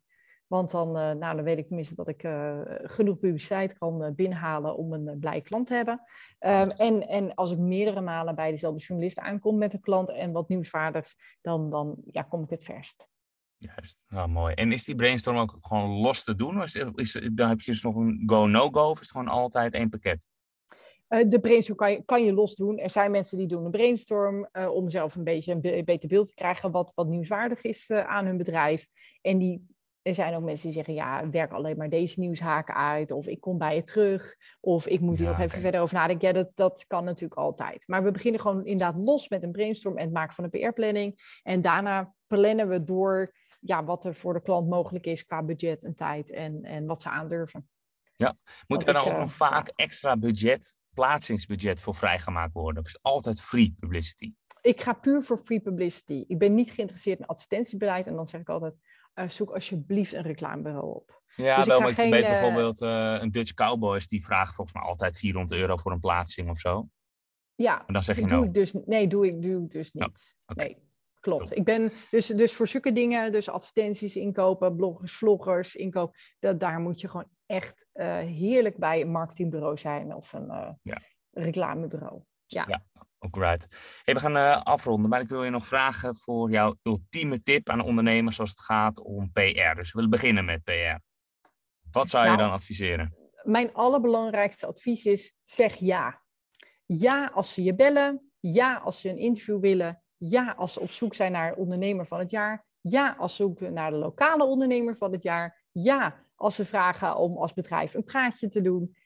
Want 0.48 0.70
dan, 0.70 0.88
uh, 0.88 0.94
nou, 0.94 1.37
dan 1.37 1.42
weet 1.42 1.58
ik 1.58 1.66
tenminste 1.66 1.94
dat 1.94 2.08
ik 2.08 2.22
uh, 2.22 2.61
genoeg 2.66 3.18
publiciteit 3.18 3.78
kan 3.78 4.02
uh, 4.02 4.11
binnenhalen 4.11 4.76
om 4.76 4.92
een 4.92 5.18
blij 5.18 5.40
klant 5.40 5.66
te 5.66 5.74
hebben. 5.74 6.00
Um, 6.40 6.70
en, 6.70 7.08
en 7.08 7.34
als 7.34 7.50
ik 7.50 7.58
meerdere 7.58 8.00
malen 8.00 8.34
bij 8.34 8.50
dezelfde 8.50 8.80
journalist 8.80 9.18
aankom 9.18 9.58
met 9.58 9.72
een 9.72 9.80
klant 9.80 10.11
en 10.11 10.32
wat 10.32 10.48
nieuwswaardigs, 10.48 11.38
dan, 11.40 11.70
dan 11.70 11.96
ja, 12.04 12.22
kom 12.22 12.42
ik 12.42 12.50
het 12.50 12.64
verst. 12.64 13.08
Juist, 13.56 14.04
nou 14.08 14.28
mooi. 14.28 14.54
En 14.54 14.72
is 14.72 14.84
die 14.84 14.94
brainstorm 14.94 15.38
ook 15.38 15.58
gewoon 15.61 15.90
los 15.90 16.24
te 16.24 16.34
doen? 16.34 16.62
Of 16.62 16.64
is, 16.64 16.74
is, 16.94 17.30
dan 17.32 17.48
heb 17.48 17.61
je 17.61 17.70
dus 17.70 17.82
nog 17.82 17.94
een 17.94 18.22
go-no-go 18.26 18.90
of 18.90 19.00
is 19.00 19.00
het 19.00 19.11
gewoon 19.11 19.28
altijd 19.28 19.74
één 19.74 19.88
pakket? 19.88 20.28
de 21.08 21.40
brainstorm 21.40 21.78
kan 21.78 21.90
je, 21.90 22.02
kan 22.04 22.24
je 22.24 22.32
los 22.32 22.54
doen. 22.54 22.78
Er 22.78 22.90
zijn 22.90 23.11
mensen 23.11 23.38
die 23.38 23.46
doen 23.46 23.64
een 23.64 23.70
brainstorm 23.70 24.48
uh, 24.52 24.70
om 24.70 24.90
zelf 24.90 25.14
een 25.14 25.24
beetje 25.24 25.52
een 25.52 25.84
beter 25.84 26.08
beeld 26.08 26.26
te 26.26 26.34
krijgen 26.34 26.70
wat, 26.70 26.92
wat 26.94 27.08
nieuwswaardig 27.08 27.62
is 27.62 27.90
uh, 27.90 28.06
aan 28.06 28.26
hun 28.26 28.37
bedrijf. 28.37 28.88
En 29.20 29.38
die 29.38 29.66
er 30.09 30.14
zijn 30.14 30.35
ook 30.35 30.42
mensen 30.42 30.66
die 30.66 30.77
zeggen, 30.77 30.94
ja, 30.94 31.31
werk 31.31 31.53
alleen 31.53 31.77
maar 31.77 31.88
deze 31.88 32.21
nieuwshaken 32.21 32.75
uit. 32.75 33.11
Of 33.11 33.27
ik 33.27 33.40
kom 33.40 33.59
bij 33.59 33.75
je 33.75 33.83
terug. 33.83 34.37
Of 34.61 34.87
ik 34.87 35.01
moet 35.01 35.18
hier 35.18 35.29
nog 35.29 35.38
even 35.38 35.61
verder 35.61 35.81
over 35.81 35.94
nadenken. 35.94 36.29
Ja, 36.29 36.35
dat, 36.35 36.51
dat 36.55 36.85
kan 36.87 37.05
natuurlijk 37.05 37.40
altijd. 37.40 37.85
Maar 37.87 38.05
we 38.05 38.11
beginnen 38.11 38.40
gewoon 38.40 38.64
inderdaad 38.64 38.97
los 38.97 39.29
met 39.29 39.42
een 39.42 39.53
brainstorm 39.53 39.97
en 39.97 40.05
het 40.05 40.12
maken 40.12 40.35
van 40.35 40.44
een 40.44 40.51
PR-planning. 40.51 41.40
En 41.42 41.61
daarna 41.61 42.14
plannen 42.27 42.68
we 42.68 42.85
door 42.85 43.35
ja, 43.61 43.85
wat 43.85 44.05
er 44.05 44.14
voor 44.14 44.33
de 44.33 44.42
klant 44.42 44.68
mogelijk 44.68 45.07
is 45.07 45.25
qua 45.25 45.42
budget 45.42 45.85
en 45.85 45.94
tijd 45.94 46.31
en, 46.31 46.64
en 46.64 46.87
wat 46.87 47.03
ze 47.03 47.11
aandurven. 47.11 47.68
Ja, 48.16 48.37
moet 48.66 48.87
er 48.87 48.92
dan 48.92 49.03
ook 49.03 49.12
uh, 49.12 49.18
nog 49.18 49.33
vaak 49.33 49.68
extra 49.68 50.16
budget, 50.16 50.77
plaatsingsbudget 50.94 51.83
voor 51.83 51.94
vrijgemaakt 51.94 52.53
worden? 52.53 52.81
Of 52.81 52.87
is 52.87 52.92
het 52.92 53.03
altijd 53.03 53.40
free 53.40 53.75
publicity? 53.81 54.33
Ik 54.61 54.81
ga 54.81 54.92
puur 54.92 55.23
voor 55.23 55.38
free 55.38 55.61
publicity. 55.61 56.25
Ik 56.27 56.38
ben 56.38 56.55
niet 56.55 56.71
geïnteresseerd 56.71 57.18
in 57.18 57.27
advertentiebeleid. 57.27 58.07
En 58.07 58.14
dan 58.14 58.27
zeg 58.27 58.40
ik 58.40 58.49
altijd, 58.49 58.75
uh, 59.18 59.28
zoek 59.28 59.50
alsjeblieft 59.50 60.12
een 60.12 60.22
reclamebureau 60.22 60.94
op. 60.94 61.22
Ja, 61.37 61.57
dus 61.57 61.66
wel, 61.66 61.81
maar 61.81 61.92
geen, 61.92 62.11
weet 62.11 62.22
uh, 62.22 62.28
bijvoorbeeld 62.28 62.81
uh, 62.81 63.16
een 63.20 63.31
Dutch 63.31 63.54
Cowboys, 63.54 64.09
die 64.09 64.24
vraagt 64.24 64.54
volgens 64.54 64.76
mij 64.76 64.87
altijd 64.87 65.18
400 65.18 65.61
euro 65.61 65.76
voor 65.76 65.92
een 65.92 66.00
plaatsing 66.00 66.50
of 66.50 66.59
zo. 66.59 66.88
Ja, 67.54 67.87
en 67.87 67.92
dan 67.92 68.02
zeg 68.02 68.16
je 68.16 68.22
doe 68.22 68.31
nou. 68.31 68.44
Ik 68.44 68.54
dus, 68.54 68.72
nee, 68.85 69.09
doe 69.09 69.26
ik, 69.26 69.42
doe 69.42 69.62
ik 69.62 69.70
dus 69.70 69.92
niet. 69.92 70.37
okay. 70.46 70.66
Nee, 70.66 70.83
klopt. 71.20 71.57
Ik 71.57 71.64
ben 71.64 71.92
dus, 72.11 72.26
dus 72.26 72.54
voor 72.54 72.68
zulke 72.68 72.92
dingen, 72.92 73.33
dus 73.33 73.48
advertenties 73.48 74.16
inkopen, 74.16 74.76
bloggers, 74.76 75.12
vloggers 75.12 75.76
inkopen, 75.76 76.18
dat, 76.38 76.61
daar 76.61 76.81
moet 76.81 77.00
je 77.00 77.09
gewoon 77.09 77.31
echt 77.46 77.87
heerlijk 78.24 78.76
bij 78.76 79.00
een 79.00 79.11
marketingbureau 79.11 79.78
zijn 79.78 80.14
of 80.14 80.33
een 80.33 80.78
ja. 80.83 81.00
reclamebureau. 81.31 82.22
Ja. 82.46 82.64
ja. 82.68 83.07
Ook 83.18 83.37
right. 83.37 83.66
Hey, 84.04 84.14
we 84.14 84.20
gaan 84.20 84.37
uh, 84.37 84.62
afronden, 84.62 85.11
maar 85.11 85.20
ik 85.20 85.28
wil 85.28 85.44
je 85.44 85.50
nog 85.50 85.66
vragen 85.66 86.16
voor 86.16 86.50
jouw 86.50 86.74
ultieme 86.83 87.42
tip 87.42 87.68
aan 87.68 87.81
ondernemers 87.81 88.40
als 88.40 88.50
het 88.50 88.61
gaat 88.61 89.00
om 89.00 89.33
PR. 89.33 89.74
Dus 89.74 89.92
we 89.92 89.92
willen 89.92 90.11
beginnen 90.11 90.44
met 90.44 90.64
PR. 90.64 91.00
Wat 91.90 92.09
zou 92.09 92.22
je 92.24 92.31
nou, 92.31 92.42
dan 92.42 92.52
adviseren? 92.52 93.16
Mijn 93.42 93.74
allerbelangrijkste 93.74 94.66
advies 94.66 95.04
is: 95.04 95.35
zeg 95.44 95.74
ja. 95.74 96.22
Ja 96.87 97.31
als 97.35 97.52
ze 97.52 97.62
je 97.62 97.74
bellen. 97.74 98.31
Ja 98.40 98.76
als 98.76 99.00
ze 99.00 99.09
een 99.09 99.18
interview 99.18 99.61
willen. 99.61 100.02
Ja 100.16 100.54
als 100.57 100.72
ze 100.72 100.81
op 100.81 100.90
zoek 100.90 101.14
zijn 101.14 101.33
naar 101.33 101.54
ondernemer 101.54 102.07
van 102.07 102.18
het 102.18 102.31
jaar. 102.31 102.66
Ja 102.81 103.14
als 103.18 103.37
ze 103.37 103.42
zoeken 103.42 103.72
naar 103.72 103.90
de 103.90 103.96
lokale 103.96 104.44
ondernemer 104.44 104.96
van 104.96 105.12
het 105.12 105.22
jaar. 105.22 105.64
Ja 105.72 106.24
als 106.35 106.54
ze 106.54 106.64
vragen 106.64 107.16
om 107.16 107.37
als 107.37 107.54
bedrijf 107.54 107.94
een 107.94 108.04
praatje 108.04 108.48
te 108.48 108.61
doen. 108.61 108.96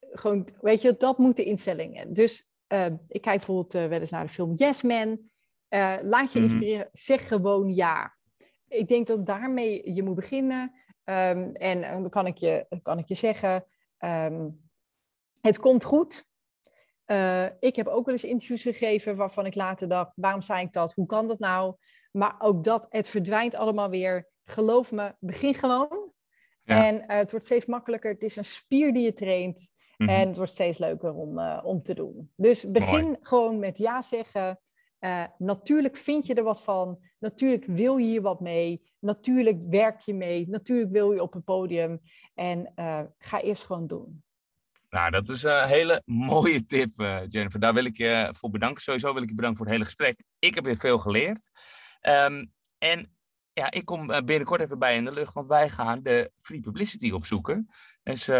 Gewoon, 0.00 0.48
weet 0.60 0.82
je, 0.82 0.96
dat 0.96 1.18
moeten 1.18 1.44
instellingen. 1.44 2.12
Dus 2.12 2.48
uh, 2.68 2.86
ik 3.08 3.20
kijk 3.20 3.36
bijvoorbeeld 3.36 3.74
uh, 3.74 3.86
wel 3.86 4.00
eens 4.00 4.10
naar 4.10 4.26
de 4.26 4.32
film 4.32 4.52
Yes 4.54 4.82
Man. 4.82 5.18
Uh, 5.70 5.96
laat 6.02 6.32
je 6.32 6.38
mhm. 6.38 6.48
inspireren. 6.48 6.84
Mm. 6.84 6.90
Zeg 6.92 7.28
gewoon 7.28 7.74
ja. 7.74 8.16
Ik 8.68 8.88
denk 8.88 9.06
dat 9.06 9.26
daarmee 9.26 9.94
je 9.94 10.02
moet 10.02 10.14
beginnen. 10.14 10.72
Um, 11.04 11.54
en 11.54 11.80
dan 11.80 12.10
kan 12.10 12.26
ik 12.26 12.36
je, 12.36 12.66
kan 12.82 12.98
ik 12.98 13.08
je 13.08 13.14
zeggen, 13.14 13.66
um, 13.98 14.68
het 15.40 15.58
komt 15.58 15.84
goed. 15.84 16.24
ik 17.60 17.76
heb 17.76 17.86
ook 17.86 18.04
wel 18.04 18.14
eens 18.14 18.24
interviews 18.24 18.62
gegeven 18.62 19.16
waarvan 19.16 19.46
ik 19.46 19.54
later 19.54 19.88
dacht, 19.88 20.12
waarom 20.16 20.42
zei 20.42 20.64
ik 20.64 20.72
dat? 20.72 20.92
Hoe 20.94 21.06
kan 21.06 21.26
dat 21.26 21.38
nou? 21.38 21.76
Maar 22.12 22.34
ook 22.38 22.64
dat, 22.64 22.86
het 22.88 23.08
verdwijnt 23.08 23.54
allemaal 23.54 23.90
weer. 23.90 24.28
Geloof 24.44 24.92
me, 24.92 25.14
begin 25.18 25.54
gewoon. 25.54 26.12
Ja. 26.62 26.86
En 26.86 27.04
het 27.06 27.30
wordt 27.30 27.46
steeds 27.46 27.66
makkelijker. 27.66 28.12
Het 28.12 28.22
is 28.22 28.36
een 28.36 28.44
spier 28.44 28.92
die 28.92 29.04
je 29.04 29.12
traint. 29.12 29.70
Mhm. 29.96 30.08
En 30.08 30.28
het 30.28 30.36
wordt 30.36 30.52
steeds 30.52 30.78
leuker 30.78 31.14
om, 31.14 31.38
om 31.62 31.82
te 31.82 31.94
doen. 31.94 32.30
Dus 32.36 32.70
begin 32.70 33.18
gewoon 33.20 33.58
met 33.58 33.78
ja 33.78 34.02
zeggen. 34.02 34.60
natuurlijk 35.38 35.96
vind 35.96 36.26
je 36.26 36.34
er 36.34 36.42
wat 36.42 36.62
van. 36.62 36.98
Natuurlijk 37.18 37.64
wil 37.66 37.96
je 37.96 38.06
hier 38.06 38.22
wat 38.22 38.40
mee. 38.40 38.82
Natuurlijk 38.98 39.58
werk 39.70 40.00
je 40.00 40.14
mee. 40.14 40.48
Natuurlijk 40.48 40.90
wil 40.90 41.12
je 41.12 41.22
op 41.22 41.34
een 41.34 41.44
podium. 41.44 42.00
En 42.34 42.72
ga 43.18 43.40
eerst 43.40 43.64
gewoon 43.64 43.86
doen. 43.86 44.24
Nou, 44.90 45.10
dat 45.10 45.28
is 45.28 45.42
een 45.42 45.66
hele 45.66 46.02
mooie 46.30 46.66
tip, 46.66 46.92
Jennifer. 47.28 47.60
Daar 47.60 47.74
wil 47.74 47.84
ik 47.84 47.96
je 47.96 48.28
voor 48.32 48.50
bedanken. 48.50 48.82
Sowieso 48.82 49.12
wil 49.12 49.22
ik 49.22 49.28
je 49.28 49.34
bedanken 49.34 49.58
voor 49.58 49.66
het 49.66 49.74
hele 49.74 49.88
gesprek. 49.88 50.22
Ik 50.38 50.54
heb 50.54 50.64
weer 50.64 50.76
veel 50.76 50.98
geleerd. 50.98 51.50
Um, 52.02 52.52
en 52.78 53.16
ja, 53.52 53.70
ik 53.70 53.84
kom 53.84 54.10
eh, 54.10 54.24
binnenkort 54.24 54.60
even 54.60 54.78
bij 54.78 54.96
in 54.96 55.04
de 55.04 55.12
lucht, 55.12 55.34
want 55.34 55.46
wij 55.46 55.68
gaan 55.68 56.02
de 56.02 56.30
free 56.40 56.60
publicity 56.60 57.10
opzoeken. 57.10 57.68
Dus 58.06 58.28
uh, 58.28 58.36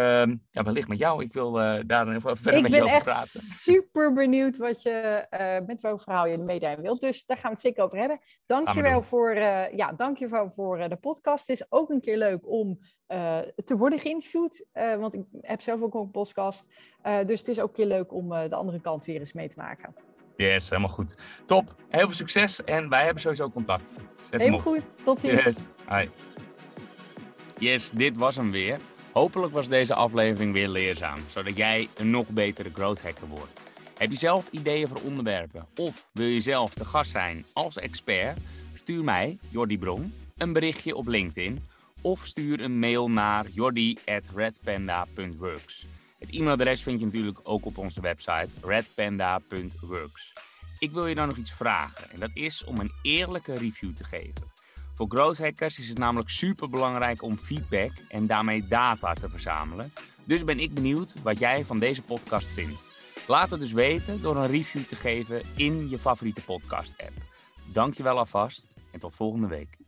ja, 0.50 0.62
wellicht 0.62 0.88
met 0.88 0.98
jou. 0.98 1.22
Ik 1.22 1.32
wil 1.32 1.60
uh, 1.60 1.78
daar 1.86 2.08
even 2.08 2.36
verder 2.36 2.54
ik 2.54 2.62
met 2.62 2.72
je 2.72 2.82
over 2.82 3.02
praten. 3.02 3.22
Ik 3.22 3.32
ben 3.32 3.42
echt 3.42 3.60
super 3.62 4.12
benieuwd 4.12 4.56
wat 4.56 4.82
je, 4.82 5.26
uh, 5.30 5.66
met 5.66 5.80
welk 5.80 6.02
verhaal 6.02 6.26
je 6.26 6.38
meedijden 6.38 6.82
wilt. 6.82 7.00
Dus 7.00 7.24
daar 7.24 7.36
gaan 7.36 7.50
we 7.50 7.56
het 7.56 7.66
zeker 7.66 7.84
over 7.84 7.98
hebben. 7.98 8.20
Dankjewel 8.46 9.02
voor, 9.02 9.34
ja, 9.74 9.92
dankjewel 9.96 10.50
voor 10.50 10.88
de 10.88 10.96
podcast. 10.96 11.46
Het 11.46 11.60
is 11.60 11.66
ook 11.68 11.90
een 11.90 12.00
keer 12.00 12.16
leuk 12.16 12.48
om 12.48 12.78
te 13.64 13.76
worden 13.76 13.98
geïnterviewd. 13.98 14.66
want 14.72 15.14
ik 15.14 15.22
heb 15.40 15.60
zelf 15.60 15.80
ook 15.80 15.94
een 15.94 16.10
podcast. 16.10 16.66
dus 17.26 17.38
het 17.38 17.48
is 17.48 17.60
ook 17.60 17.68
een 17.68 17.74
keer 17.74 17.86
leuk 17.86 18.12
om 18.12 18.28
de 18.28 18.54
andere 18.54 18.80
kant 18.80 19.04
weer 19.04 19.18
eens 19.18 19.32
mee 19.32 19.48
te 19.48 19.56
maken. 19.56 19.94
Yes, 20.36 20.68
helemaal 20.68 20.90
goed. 20.90 21.14
Top. 21.44 21.74
Heel 21.88 22.06
veel 22.06 22.16
succes 22.16 22.64
en 22.64 22.88
wij 22.88 23.04
hebben 23.04 23.22
sowieso 23.22 23.50
contact. 23.50 23.94
Helemaal 24.30 24.58
goed. 24.58 24.82
Tot 25.04 25.20
ziens. 25.20 25.44
Yes. 25.44 25.66
Hi. 25.88 26.08
Yes, 27.58 27.90
dit 27.90 28.16
was 28.16 28.36
hem 28.36 28.50
weer. 28.50 28.78
Hopelijk 29.16 29.52
was 29.52 29.68
deze 29.68 29.94
aflevering 29.94 30.52
weer 30.52 30.68
leerzaam, 30.68 31.18
zodat 31.28 31.56
jij 31.56 31.88
een 31.96 32.10
nog 32.10 32.28
betere 32.28 32.70
growth 32.72 33.02
hacker 33.02 33.26
wordt. 33.26 33.60
Heb 33.98 34.10
je 34.10 34.16
zelf 34.16 34.48
ideeën 34.50 34.88
voor 34.88 35.00
onderwerpen 35.00 35.66
of 35.76 36.08
wil 36.12 36.26
je 36.26 36.40
zelf 36.40 36.74
de 36.74 36.84
gast 36.84 37.10
zijn 37.10 37.44
als 37.52 37.76
expert? 37.76 38.38
Stuur 38.74 39.04
mij, 39.04 39.38
Jordi 39.48 39.78
Bron, 39.78 40.14
een 40.36 40.52
berichtje 40.52 40.96
op 40.96 41.06
LinkedIn 41.06 41.64
of 42.00 42.26
stuur 42.26 42.60
een 42.60 42.78
mail 42.78 43.10
naar 43.10 43.48
jordi.redpanda.works. 43.48 45.86
Het 46.18 46.30
e-mailadres 46.30 46.82
vind 46.82 47.00
je 47.00 47.06
natuurlijk 47.06 47.40
ook 47.42 47.66
op 47.66 47.78
onze 47.78 48.00
website 48.00 48.56
redpanda.works. 48.62 50.32
Ik 50.78 50.90
wil 50.90 51.06
je 51.06 51.14
dan 51.14 51.28
nog 51.28 51.36
iets 51.36 51.52
vragen 51.52 52.10
en 52.10 52.20
dat 52.20 52.30
is 52.34 52.64
om 52.64 52.78
een 52.78 52.92
eerlijke 53.02 53.54
review 53.54 53.94
te 53.94 54.04
geven. 54.04 54.55
Voor 54.96 55.06
growth 55.08 55.38
hackers 55.38 55.78
is 55.78 55.88
het 55.88 55.98
namelijk 55.98 56.30
super 56.30 56.68
belangrijk 56.68 57.22
om 57.22 57.36
feedback 57.36 57.90
en 58.08 58.26
daarmee 58.26 58.66
data 58.68 59.14
te 59.14 59.28
verzamelen. 59.28 59.92
Dus 60.24 60.44
ben 60.44 60.60
ik 60.60 60.74
benieuwd 60.74 61.22
wat 61.22 61.38
jij 61.38 61.64
van 61.64 61.78
deze 61.78 62.02
podcast 62.02 62.46
vindt. 62.46 62.82
Laat 63.26 63.50
het 63.50 63.60
dus 63.60 63.72
weten 63.72 64.22
door 64.22 64.36
een 64.36 64.46
review 64.46 64.82
te 64.82 64.96
geven 64.96 65.42
in 65.56 65.88
je 65.88 65.98
favoriete 65.98 66.42
podcast 66.42 66.94
app. 66.98 67.14
Dankjewel 67.72 68.18
alvast 68.18 68.74
en 68.90 68.98
tot 68.98 69.16
volgende 69.16 69.46
week. 69.46 69.85